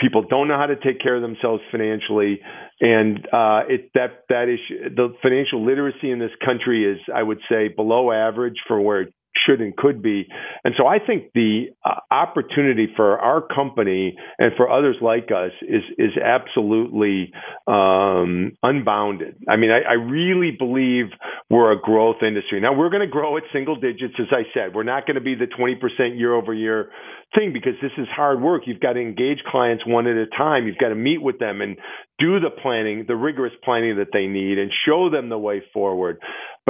[0.00, 2.40] People don't know how to take care of themselves financially,
[2.80, 7.40] and uh, it that that issue, the financial literacy in this country is, I would
[7.50, 9.14] say, below average for where it
[9.46, 10.26] should and could be.
[10.64, 15.52] And so I think the uh, opportunity for our company and for others like us
[15.62, 17.32] is is absolutely
[17.66, 19.36] um, unbounded.
[19.48, 21.06] I mean, I, I really believe
[21.48, 22.60] we're a growth industry.
[22.60, 24.74] Now we're going to grow at single digits, as I said.
[24.74, 26.90] We're not going to be the 20% year over year
[27.34, 28.62] thing because this is hard work.
[28.66, 30.66] You've got to engage clients one at a time.
[30.66, 31.76] You've got to meet with them and
[32.18, 36.18] do the planning, the rigorous planning that they need and show them the way forward.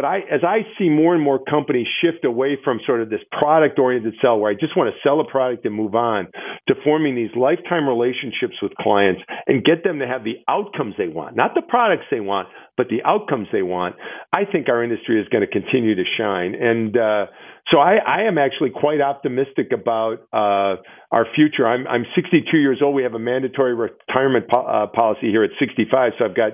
[0.01, 3.21] But I, as I see more and more companies shift away from sort of this
[3.33, 6.29] product oriented sell where I just want to sell a product and move on
[6.69, 11.09] to forming these lifetime relationships with clients and get them to have the outcomes they
[11.09, 12.49] want, not the products they want,
[12.79, 13.97] but the outcomes they want,
[14.33, 16.55] I think our industry is going to continue to shine.
[16.55, 17.27] And, uh,
[17.71, 20.81] so I, I, am actually quite optimistic about uh,
[21.13, 21.69] our future.
[21.69, 22.95] I'm, I'm 62 years old.
[22.95, 26.53] We have a mandatory retirement po- uh, policy here at 65, so I've got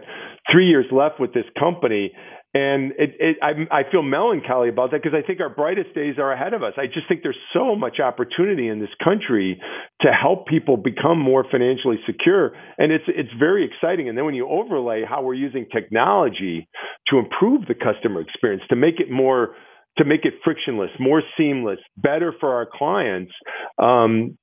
[0.51, 2.13] three years left with this company.
[2.57, 6.15] And it, it, I, I feel melancholy about that because I think our brightest days
[6.17, 6.73] are ahead of us.
[6.79, 9.61] I just think there's so much opportunity in this country
[10.01, 14.09] to help people become more financially secure, and it's it's very exciting.
[14.09, 16.67] And then when you overlay how we're using technology
[17.09, 19.55] to improve the customer experience, to make it more
[19.99, 23.33] to make it frictionless, more seamless, better for our clients.
[23.79, 24.39] Um,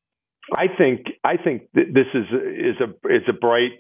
[0.52, 3.72] I think I think this is is a is a bright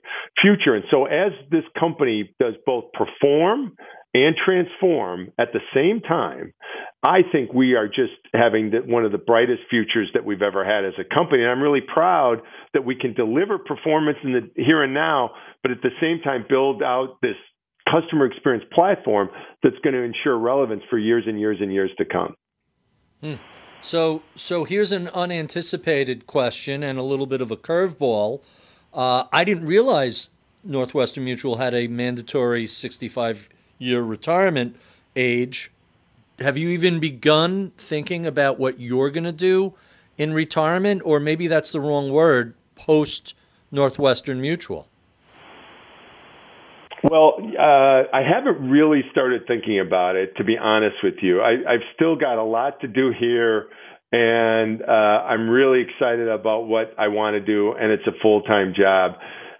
[0.41, 3.76] future, and so as this company does both perform
[4.14, 6.53] and transform at the same time,
[7.01, 10.64] I think we are just having the, one of the brightest futures that we've ever
[10.64, 11.41] had as a company.
[11.41, 12.41] And I'm really proud
[12.74, 15.32] that we can deliver performance in the here and now,
[15.64, 17.36] but at the same time build out this
[17.91, 19.30] customer experience platform
[19.64, 22.36] that's going to ensure relevance for years and years and years to come.
[23.22, 23.36] Hmm.
[23.84, 28.41] So, so here's an unanticipated question and a little bit of a curveball.
[28.93, 30.29] Uh, I didn't realize
[30.63, 34.77] Northwestern Mutual had a mandatory 65 year retirement
[35.17, 35.69] age.
[36.39, 39.73] Have you even begun thinking about what you're going to do
[40.17, 43.36] in retirement, or maybe that's the wrong word, post
[43.69, 44.88] Northwestern Mutual?
[47.04, 51.41] Well, uh, I haven't really started thinking about it, to be honest with you.
[51.41, 53.68] I, I've still got a lot to do here,
[54.14, 58.41] and uh, I'm really excited about what I want to do, and it's a full
[58.43, 59.14] time job.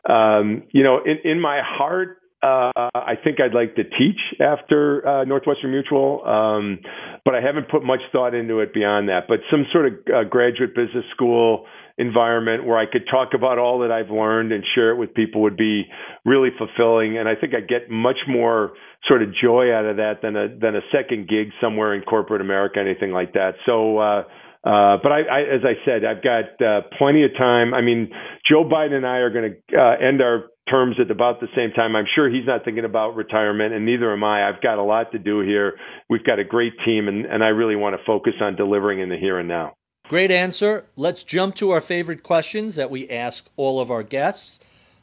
[0.10, 5.06] Um, you know, in, in my heart, uh, I think I'd like to teach after
[5.08, 6.80] uh, Northwestern Mutual, um,
[7.26, 9.26] but I haven't put much thought into it beyond that.
[9.28, 11.65] But some sort of uh, graduate business school
[11.97, 15.41] environment where I could talk about all that I've learned and share it with people
[15.43, 15.84] would be
[16.26, 17.17] really fulfilling.
[17.17, 18.74] And I think I get much more
[19.07, 22.41] sort of joy out of that than a than a second gig somewhere in corporate
[22.41, 23.55] America, anything like that.
[23.65, 23.97] So.
[23.97, 24.24] Uh,
[24.65, 27.74] uh, but I, I, as I said, I've got uh, plenty of time.
[27.74, 28.09] I mean,
[28.49, 31.72] Joe Biden and I are going to uh, end our terms at about the same
[31.72, 31.95] time.
[31.95, 34.47] I'm sure he's not thinking about retirement, and neither am I.
[34.47, 35.78] I've got a lot to do here.
[36.09, 39.09] We've got a great team, and, and I really want to focus on delivering in
[39.09, 39.76] the here and now.
[40.07, 40.86] Great answer.
[40.95, 44.59] Let's jump to our favorite questions that we ask all of our guests.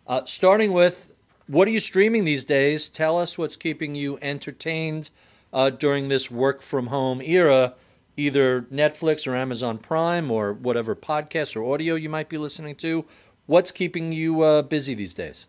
[0.06, 1.12] Uh, starting with,
[1.46, 2.88] what are you streaming these days?
[2.88, 5.10] Tell us what's keeping you entertained
[5.52, 7.74] uh, during this work from home era,
[8.16, 13.04] either Netflix or Amazon Prime or whatever podcast or audio you might be listening to.
[13.46, 15.46] What's keeping you uh, busy these days?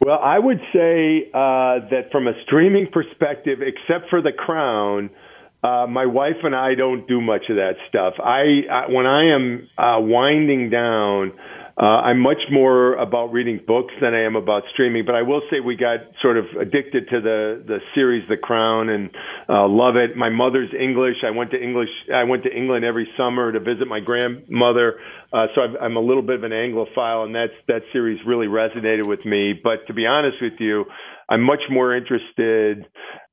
[0.00, 5.10] Well, I would say uh, that from a streaming perspective, except for The Crown,
[5.62, 8.14] uh, my wife and I don't do much of that stuff.
[8.18, 11.32] I, I when I am uh, winding down,
[11.76, 15.04] uh, I'm much more about reading books than I am about streaming.
[15.04, 18.88] But I will say we got sort of addicted to the the series The Crown
[18.88, 19.10] and
[19.48, 20.16] uh, love it.
[20.16, 21.16] My mother's English.
[21.24, 21.90] I went to English.
[22.12, 24.98] I went to England every summer to visit my grandmother.
[25.32, 28.46] Uh, so i I'm a little bit of an Anglophile, and that's that series really
[28.46, 29.54] resonated with me.
[29.62, 30.84] But to be honest with you,
[31.28, 32.86] I'm much more interested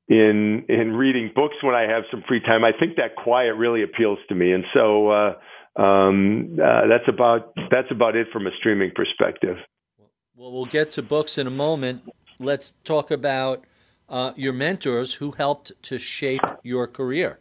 [0.08, 2.64] in in reading books when I have some free time.
[2.64, 5.32] I think that quiet really appeals to me, and so uh,
[5.78, 9.56] um, uh, that's about that's about it from a streaming perspective.
[10.34, 12.02] Well, we'll get to books in a moment.
[12.40, 13.64] Let's talk about
[14.08, 17.38] uh, your mentors who helped to shape your career.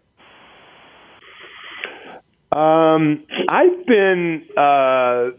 [2.51, 5.31] Um, I've been uh,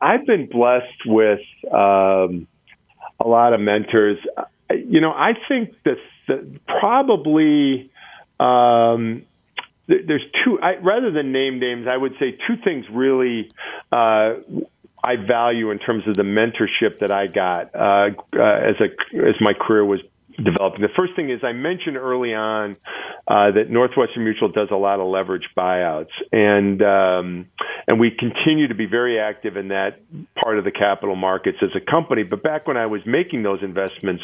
[0.00, 1.40] I've been blessed with
[1.72, 2.46] um,
[3.20, 4.18] a lot of mentors.
[4.70, 5.98] You know, I think that
[6.66, 7.90] probably
[8.40, 9.24] um,
[9.86, 10.58] there's two.
[10.60, 13.50] I, rather than name names, I would say two things really
[13.92, 14.34] uh,
[15.04, 19.34] I value in terms of the mentorship that I got uh, uh, as a as
[19.40, 20.00] my career was
[20.42, 20.80] developing.
[20.80, 22.76] The first thing is I mentioned early on
[23.28, 27.46] uh, that Northwestern Mutual does a lot of leverage buyouts, and um,
[27.88, 30.00] and we continue to be very active in that
[30.42, 32.22] part of the capital markets as a company.
[32.22, 34.22] But back when I was making those investments,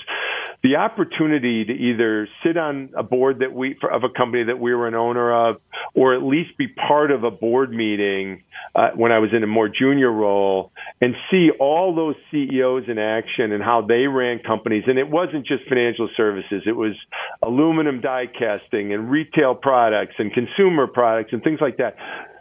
[0.63, 4.75] the opportunity to either sit on a board that we of a company that we
[4.75, 5.57] were an owner of,
[5.95, 8.43] or at least be part of a board meeting
[8.75, 12.99] uh, when I was in a more junior role, and see all those CEOs in
[12.99, 16.95] action and how they ran companies, and it wasn't just financial services; it was
[17.43, 21.97] aluminum die casting and retail products and consumer products and things like that.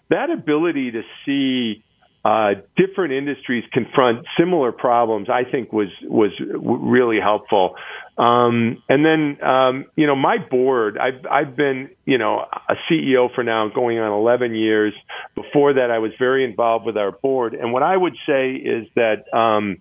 [0.10, 1.84] That ability to see
[2.26, 7.76] uh, different industries confront similar problems, I think was was really helpful.
[8.20, 13.34] Um, and then, um, you know, my board, I've, I've been, you know, a CEO
[13.34, 14.94] for now going on 11 years.
[15.36, 17.54] Before that, I was very involved with our board.
[17.54, 19.78] And what I would say is that, um,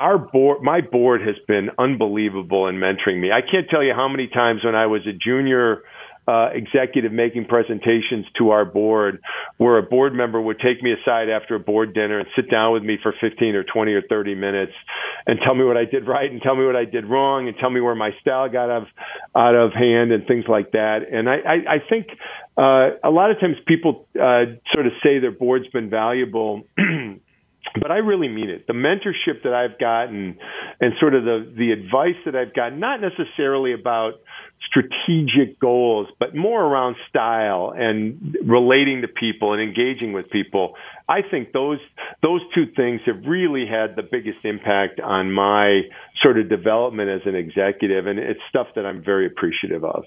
[0.00, 3.32] our board, my board has been unbelievable in mentoring me.
[3.32, 5.82] I can't tell you how many times when I was a junior,
[6.28, 9.22] uh, executive making presentations to our board
[9.56, 12.74] where a board member would take me aside after a board dinner and sit down
[12.74, 14.72] with me for 15 or 20 or 30 minutes
[15.26, 17.56] and tell me what I did right and tell me what I did wrong and
[17.58, 18.88] tell me where my style got out of,
[19.34, 20.98] out of hand and things like that.
[21.10, 22.08] And I, I, I think
[22.58, 26.64] uh, a lot of times people uh, sort of say their board's been valuable.
[27.80, 28.66] but I really mean it.
[28.66, 30.38] The mentorship that I've gotten
[30.80, 34.14] and sort of the, the advice that I've gotten, not necessarily about
[34.68, 40.74] strategic goals, but more around style and relating to people and engaging with people.
[41.08, 41.78] I think those
[42.22, 45.82] those two things have really had the biggest impact on my
[46.22, 50.04] sort of development as an executive, and it's stuff that I'm very appreciative of.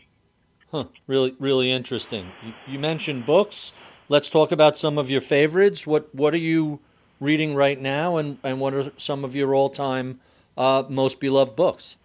[0.71, 0.85] Huh.
[1.07, 2.31] Really, really interesting.
[2.65, 3.73] You, mentioned books.
[4.07, 5.85] Let's talk about some of your favorites.
[5.85, 6.79] What What are you
[7.19, 10.19] reading right now, and and what are some of your all time
[10.57, 11.97] uh, most beloved books?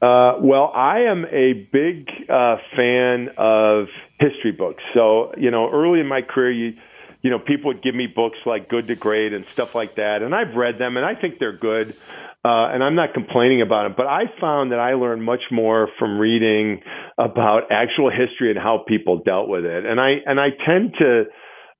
[0.00, 3.88] Uh, well, I am a big uh, fan of
[4.20, 4.82] history books.
[4.94, 6.74] So, you know, early in my career, you,
[7.22, 10.22] you know, people would give me books like Good to Great and stuff like that,
[10.22, 11.96] and I've read them, and I think they're good.
[12.44, 13.94] Uh, and I'm not complaining about them.
[13.96, 16.80] but I found that I learned much more from reading
[17.18, 19.84] about actual history and how people dealt with it.
[19.84, 21.24] And I and I tend to,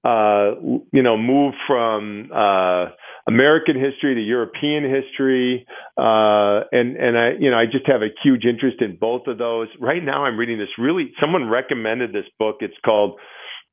[0.05, 0.61] uh,
[0.93, 2.87] you know, move from uh,
[3.29, 5.67] American history to European history,
[5.99, 9.37] uh, and and I you know I just have a huge interest in both of
[9.37, 9.69] those.
[9.79, 11.13] Right now, I'm reading this really.
[11.21, 12.57] Someone recommended this book.
[12.61, 13.21] It's called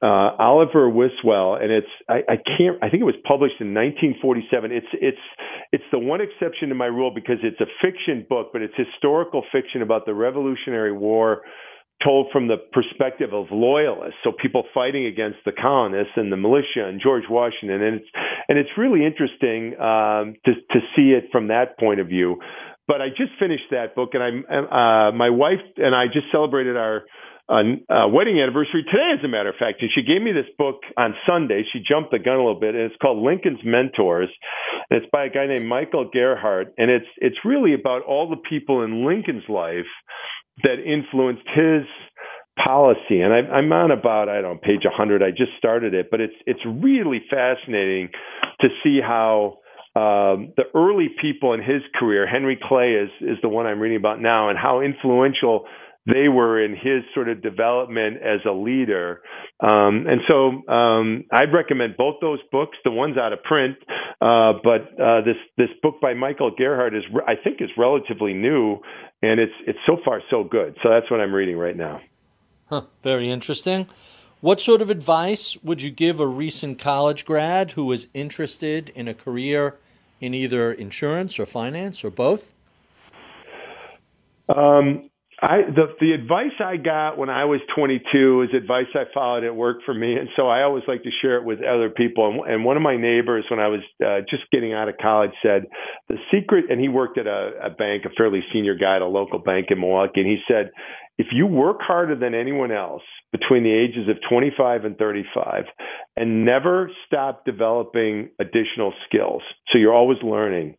[0.03, 4.71] uh, Oliver Wiswell, and it's I, I can't I think it was published in 1947.
[4.73, 5.25] It's it's
[5.71, 9.43] it's the one exception to my rule because it's a fiction book, but it's historical
[9.53, 11.43] fiction about the Revolutionary War
[12.03, 16.85] told from the perspective of loyalists, so people fighting against the colonists and the militia
[16.85, 18.09] and George Washington, and it's
[18.47, 22.39] and it's really interesting um, to to see it from that point of view.
[22.87, 26.77] But I just finished that book, and I uh, my wife and I just celebrated
[26.77, 27.03] our
[27.47, 29.81] a, a wedding anniversary today, as a matter of fact.
[29.81, 31.63] And she gave me this book on Sunday.
[31.71, 34.29] She jumped the gun a little bit, and it's called Lincoln's Mentors,
[34.89, 38.41] and it's by a guy named Michael Gerhardt, and it's it's really about all the
[38.49, 39.89] people in Lincoln's life
[40.63, 41.83] that influenced his
[42.55, 43.19] policy.
[43.21, 45.21] And I, I'm on about I don't know page 100.
[45.21, 48.09] I just started it, but it's it's really fascinating
[48.61, 49.59] to see how.
[49.97, 53.95] Um, the early people in his career, Henry Clay is is the one I'm reading
[53.95, 55.67] about now, and how influential
[56.05, 59.21] they were in his sort of development as a leader.
[59.59, 62.77] Um, and so um, I'd recommend both those books.
[62.83, 63.77] The one's out of print,
[64.21, 68.79] uh, but uh, this this book by Michael Gerhardt is I think is relatively new,
[69.21, 70.77] and it's it's so far so good.
[70.83, 72.01] So that's what I'm reading right now.
[72.69, 73.87] Huh, very interesting.
[74.41, 79.07] What sort of advice would you give a recent college grad who is interested in
[79.07, 79.77] a career
[80.21, 82.53] in either insurance or finance or both?
[84.49, 85.09] Um,
[85.41, 89.43] I the the advice I got when I was 22 is advice I followed.
[89.43, 92.29] It worked for me, and so I always like to share it with other people.
[92.29, 95.31] And, and one of my neighbors, when I was uh, just getting out of college,
[95.43, 95.65] said
[96.07, 96.65] the secret.
[96.69, 99.67] And he worked at a, a bank, a fairly senior guy at a local bank
[99.71, 100.71] in Milwaukee, and he said,
[101.17, 105.63] if you work harder than anyone else between the ages of 25 and 35
[106.17, 110.75] and never stop developing additional skills, so you're always learning,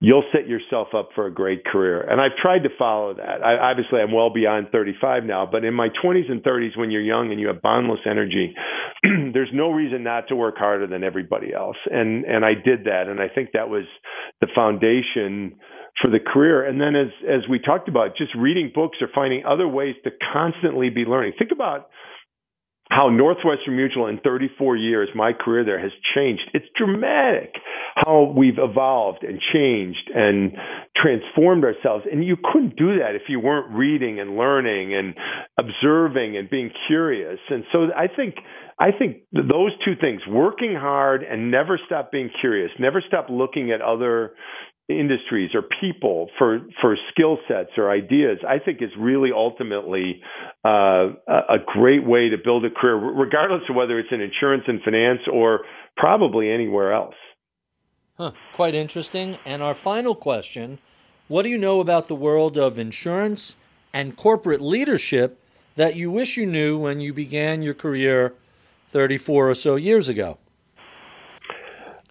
[0.00, 2.00] you'll set yourself up for a great career.
[2.00, 3.42] And I've tried to follow that.
[3.44, 7.02] I, obviously, I'm well beyond 35 now, but in my 20s and 30s, when you're
[7.02, 8.54] young and you have boundless energy,
[9.02, 11.76] there's no reason not to work harder than everybody else.
[11.90, 13.84] And and I did that, and I think that was
[14.40, 15.56] the foundation
[16.00, 16.64] for the career.
[16.64, 20.10] And then as as we talked about, just reading books or finding other ways to
[20.32, 21.32] constantly be learning.
[21.38, 21.88] Think about
[22.90, 26.42] how Northwestern Mutual in 34 years, my career there has changed.
[26.54, 27.54] It's dramatic
[27.94, 30.52] how we've evolved and changed and
[30.96, 32.04] transformed ourselves.
[32.10, 35.14] And you couldn't do that if you weren't reading and learning and
[35.58, 37.38] observing and being curious.
[37.50, 38.36] And so I think
[38.80, 43.72] I think those two things, working hard and never stop being curious, never stop looking
[43.72, 44.34] at other
[44.88, 50.22] industries or people for for skill sets or ideas i think is really ultimately
[50.64, 54.80] uh, a great way to build a career regardless of whether it's in insurance and
[54.82, 55.60] finance or
[55.96, 57.14] probably anywhere else
[58.16, 58.32] huh.
[58.54, 60.78] quite interesting and our final question
[61.28, 63.58] what do you know about the world of insurance
[63.92, 65.38] and corporate leadership
[65.74, 68.32] that you wish you knew when you began your career
[68.86, 70.38] 34 or so years ago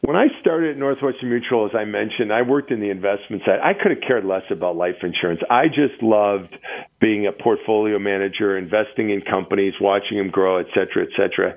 [0.02, 3.60] when I started at Northwestern Mutual, as I mentioned, I worked in the investment side.
[3.64, 5.42] I could have cared less about life insurance.
[5.50, 6.56] I just loved
[7.00, 11.56] being a portfolio manager, investing in companies, watching them grow, et cetera, et cetera.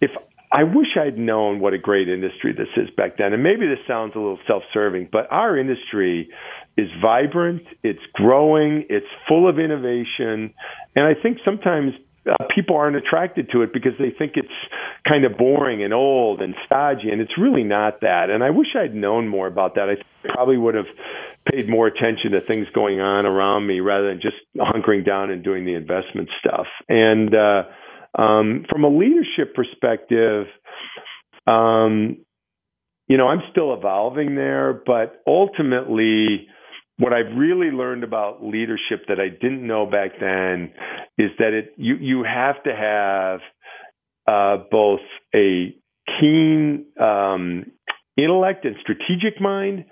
[0.00, 0.10] If
[0.52, 3.32] I wish I'd known what a great industry this is back then.
[3.34, 6.30] And maybe this sounds a little self serving, but our industry
[6.76, 10.54] is vibrant, it's growing, it's full of innovation.
[10.96, 11.92] And I think sometimes
[12.28, 14.48] uh, people aren't attracted to it because they think it's
[15.06, 18.30] kind of boring and old and stodgy, and it's really not that.
[18.30, 19.88] And I wish I'd known more about that.
[19.88, 20.86] I probably would have
[21.50, 25.42] paid more attention to things going on around me rather than just hunkering down and
[25.42, 26.66] doing the investment stuff.
[26.88, 27.62] And uh,
[28.20, 30.46] um, from a leadership perspective,
[31.46, 32.18] um,
[33.06, 36.48] you know, I'm still evolving there, but ultimately
[36.98, 40.72] what I've really learned about leadership that I didn't know back then
[41.16, 43.40] is that it you you have to have
[44.26, 45.00] uh, both
[45.34, 45.74] a
[46.20, 47.64] keen um,
[48.16, 49.84] intellect and strategic mind,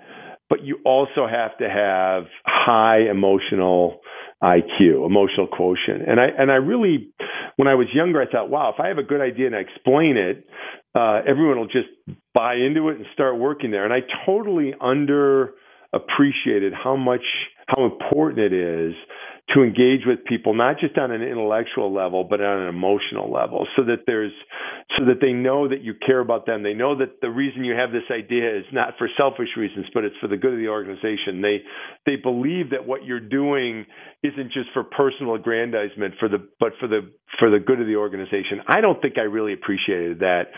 [0.49, 3.99] but you also have to have high emotional
[4.43, 6.07] IQ, emotional quotient.
[6.07, 7.09] And I and I really,
[7.55, 9.59] when I was younger, I thought, wow, if I have a good idea and I
[9.59, 10.45] explain it,
[10.93, 11.89] uh, everyone will just
[12.33, 13.85] buy into it and start working there.
[13.85, 15.53] And I totally under
[15.97, 17.25] appreciated how much
[17.67, 18.93] how important it is
[19.55, 23.65] to engage with people not just on an intellectual level but on an emotional level
[23.75, 24.33] so that there's
[24.97, 26.63] so that they know that you care about them.
[26.63, 30.03] They know that the reason you have this idea is not for selfish reasons but
[30.03, 31.41] it's for the good of the organization.
[31.41, 31.63] They
[32.05, 33.85] they believe that what you're doing
[34.23, 37.95] isn't just for personal aggrandizement for the but for the for the good of the
[37.95, 38.63] organization.
[38.67, 40.51] I don't think i really appreciated that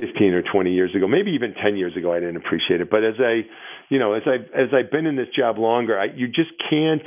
[0.00, 1.08] 15 or 20 years ago.
[1.08, 2.90] Maybe even 10 years ago i didn't appreciate it.
[2.90, 3.42] But as i
[3.88, 7.06] you know as i as i've been in this job longer I, you just can't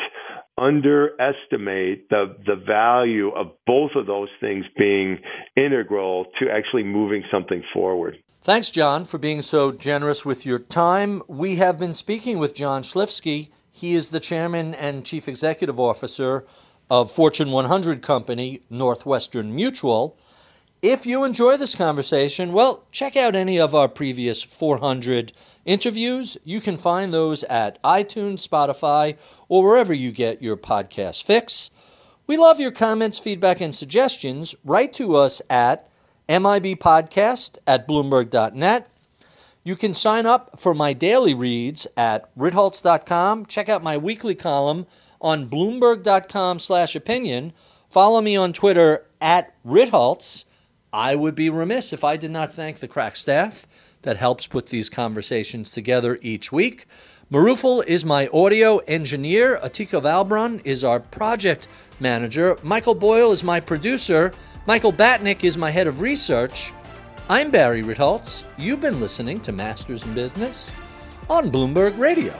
[0.60, 5.19] underestimate the the value of both of those things being
[5.56, 8.18] integral to actually moving something forward.
[8.41, 11.22] Thanks, John, for being so generous with your time.
[11.27, 13.49] We have been speaking with John Schlifske.
[13.72, 16.45] He is the chairman and chief executive officer
[16.90, 20.18] of Fortune 100 company Northwestern Mutual.
[20.81, 25.34] If you enjoy this conversation, well, check out any of our previous 400
[25.65, 26.38] interviews.
[26.44, 29.18] You can find those at iTunes, Spotify,
[29.48, 31.72] or wherever you get your podcast fix.
[32.27, 34.56] We love your comments, feedback, and suggestions.
[34.64, 35.90] Write to us at
[36.27, 38.88] mibpodcast at bloomberg.net.
[39.64, 43.45] You can sign up for my daily reads at ritholtz.com.
[43.48, 44.86] Check out my weekly column
[45.22, 47.52] on bloomberg.com slash opinion.
[47.90, 50.45] Follow me on Twitter at ritholtz.
[50.94, 53.68] I would be remiss if I did not thank the crack staff
[54.01, 56.85] that helps put these conversations together each week.
[57.31, 59.59] Marufel is my audio engineer.
[59.63, 61.67] Atika Valbrun is our project
[61.99, 62.57] manager.
[62.63, 64.31] Michael Boyle is my producer.
[64.65, 66.73] Michael Batnick is my head of research.
[67.30, 68.45] I'm Barry Ritholtz.
[68.57, 70.73] You've been listening to Masters in Business
[71.30, 72.34] on Bloomberg Radio.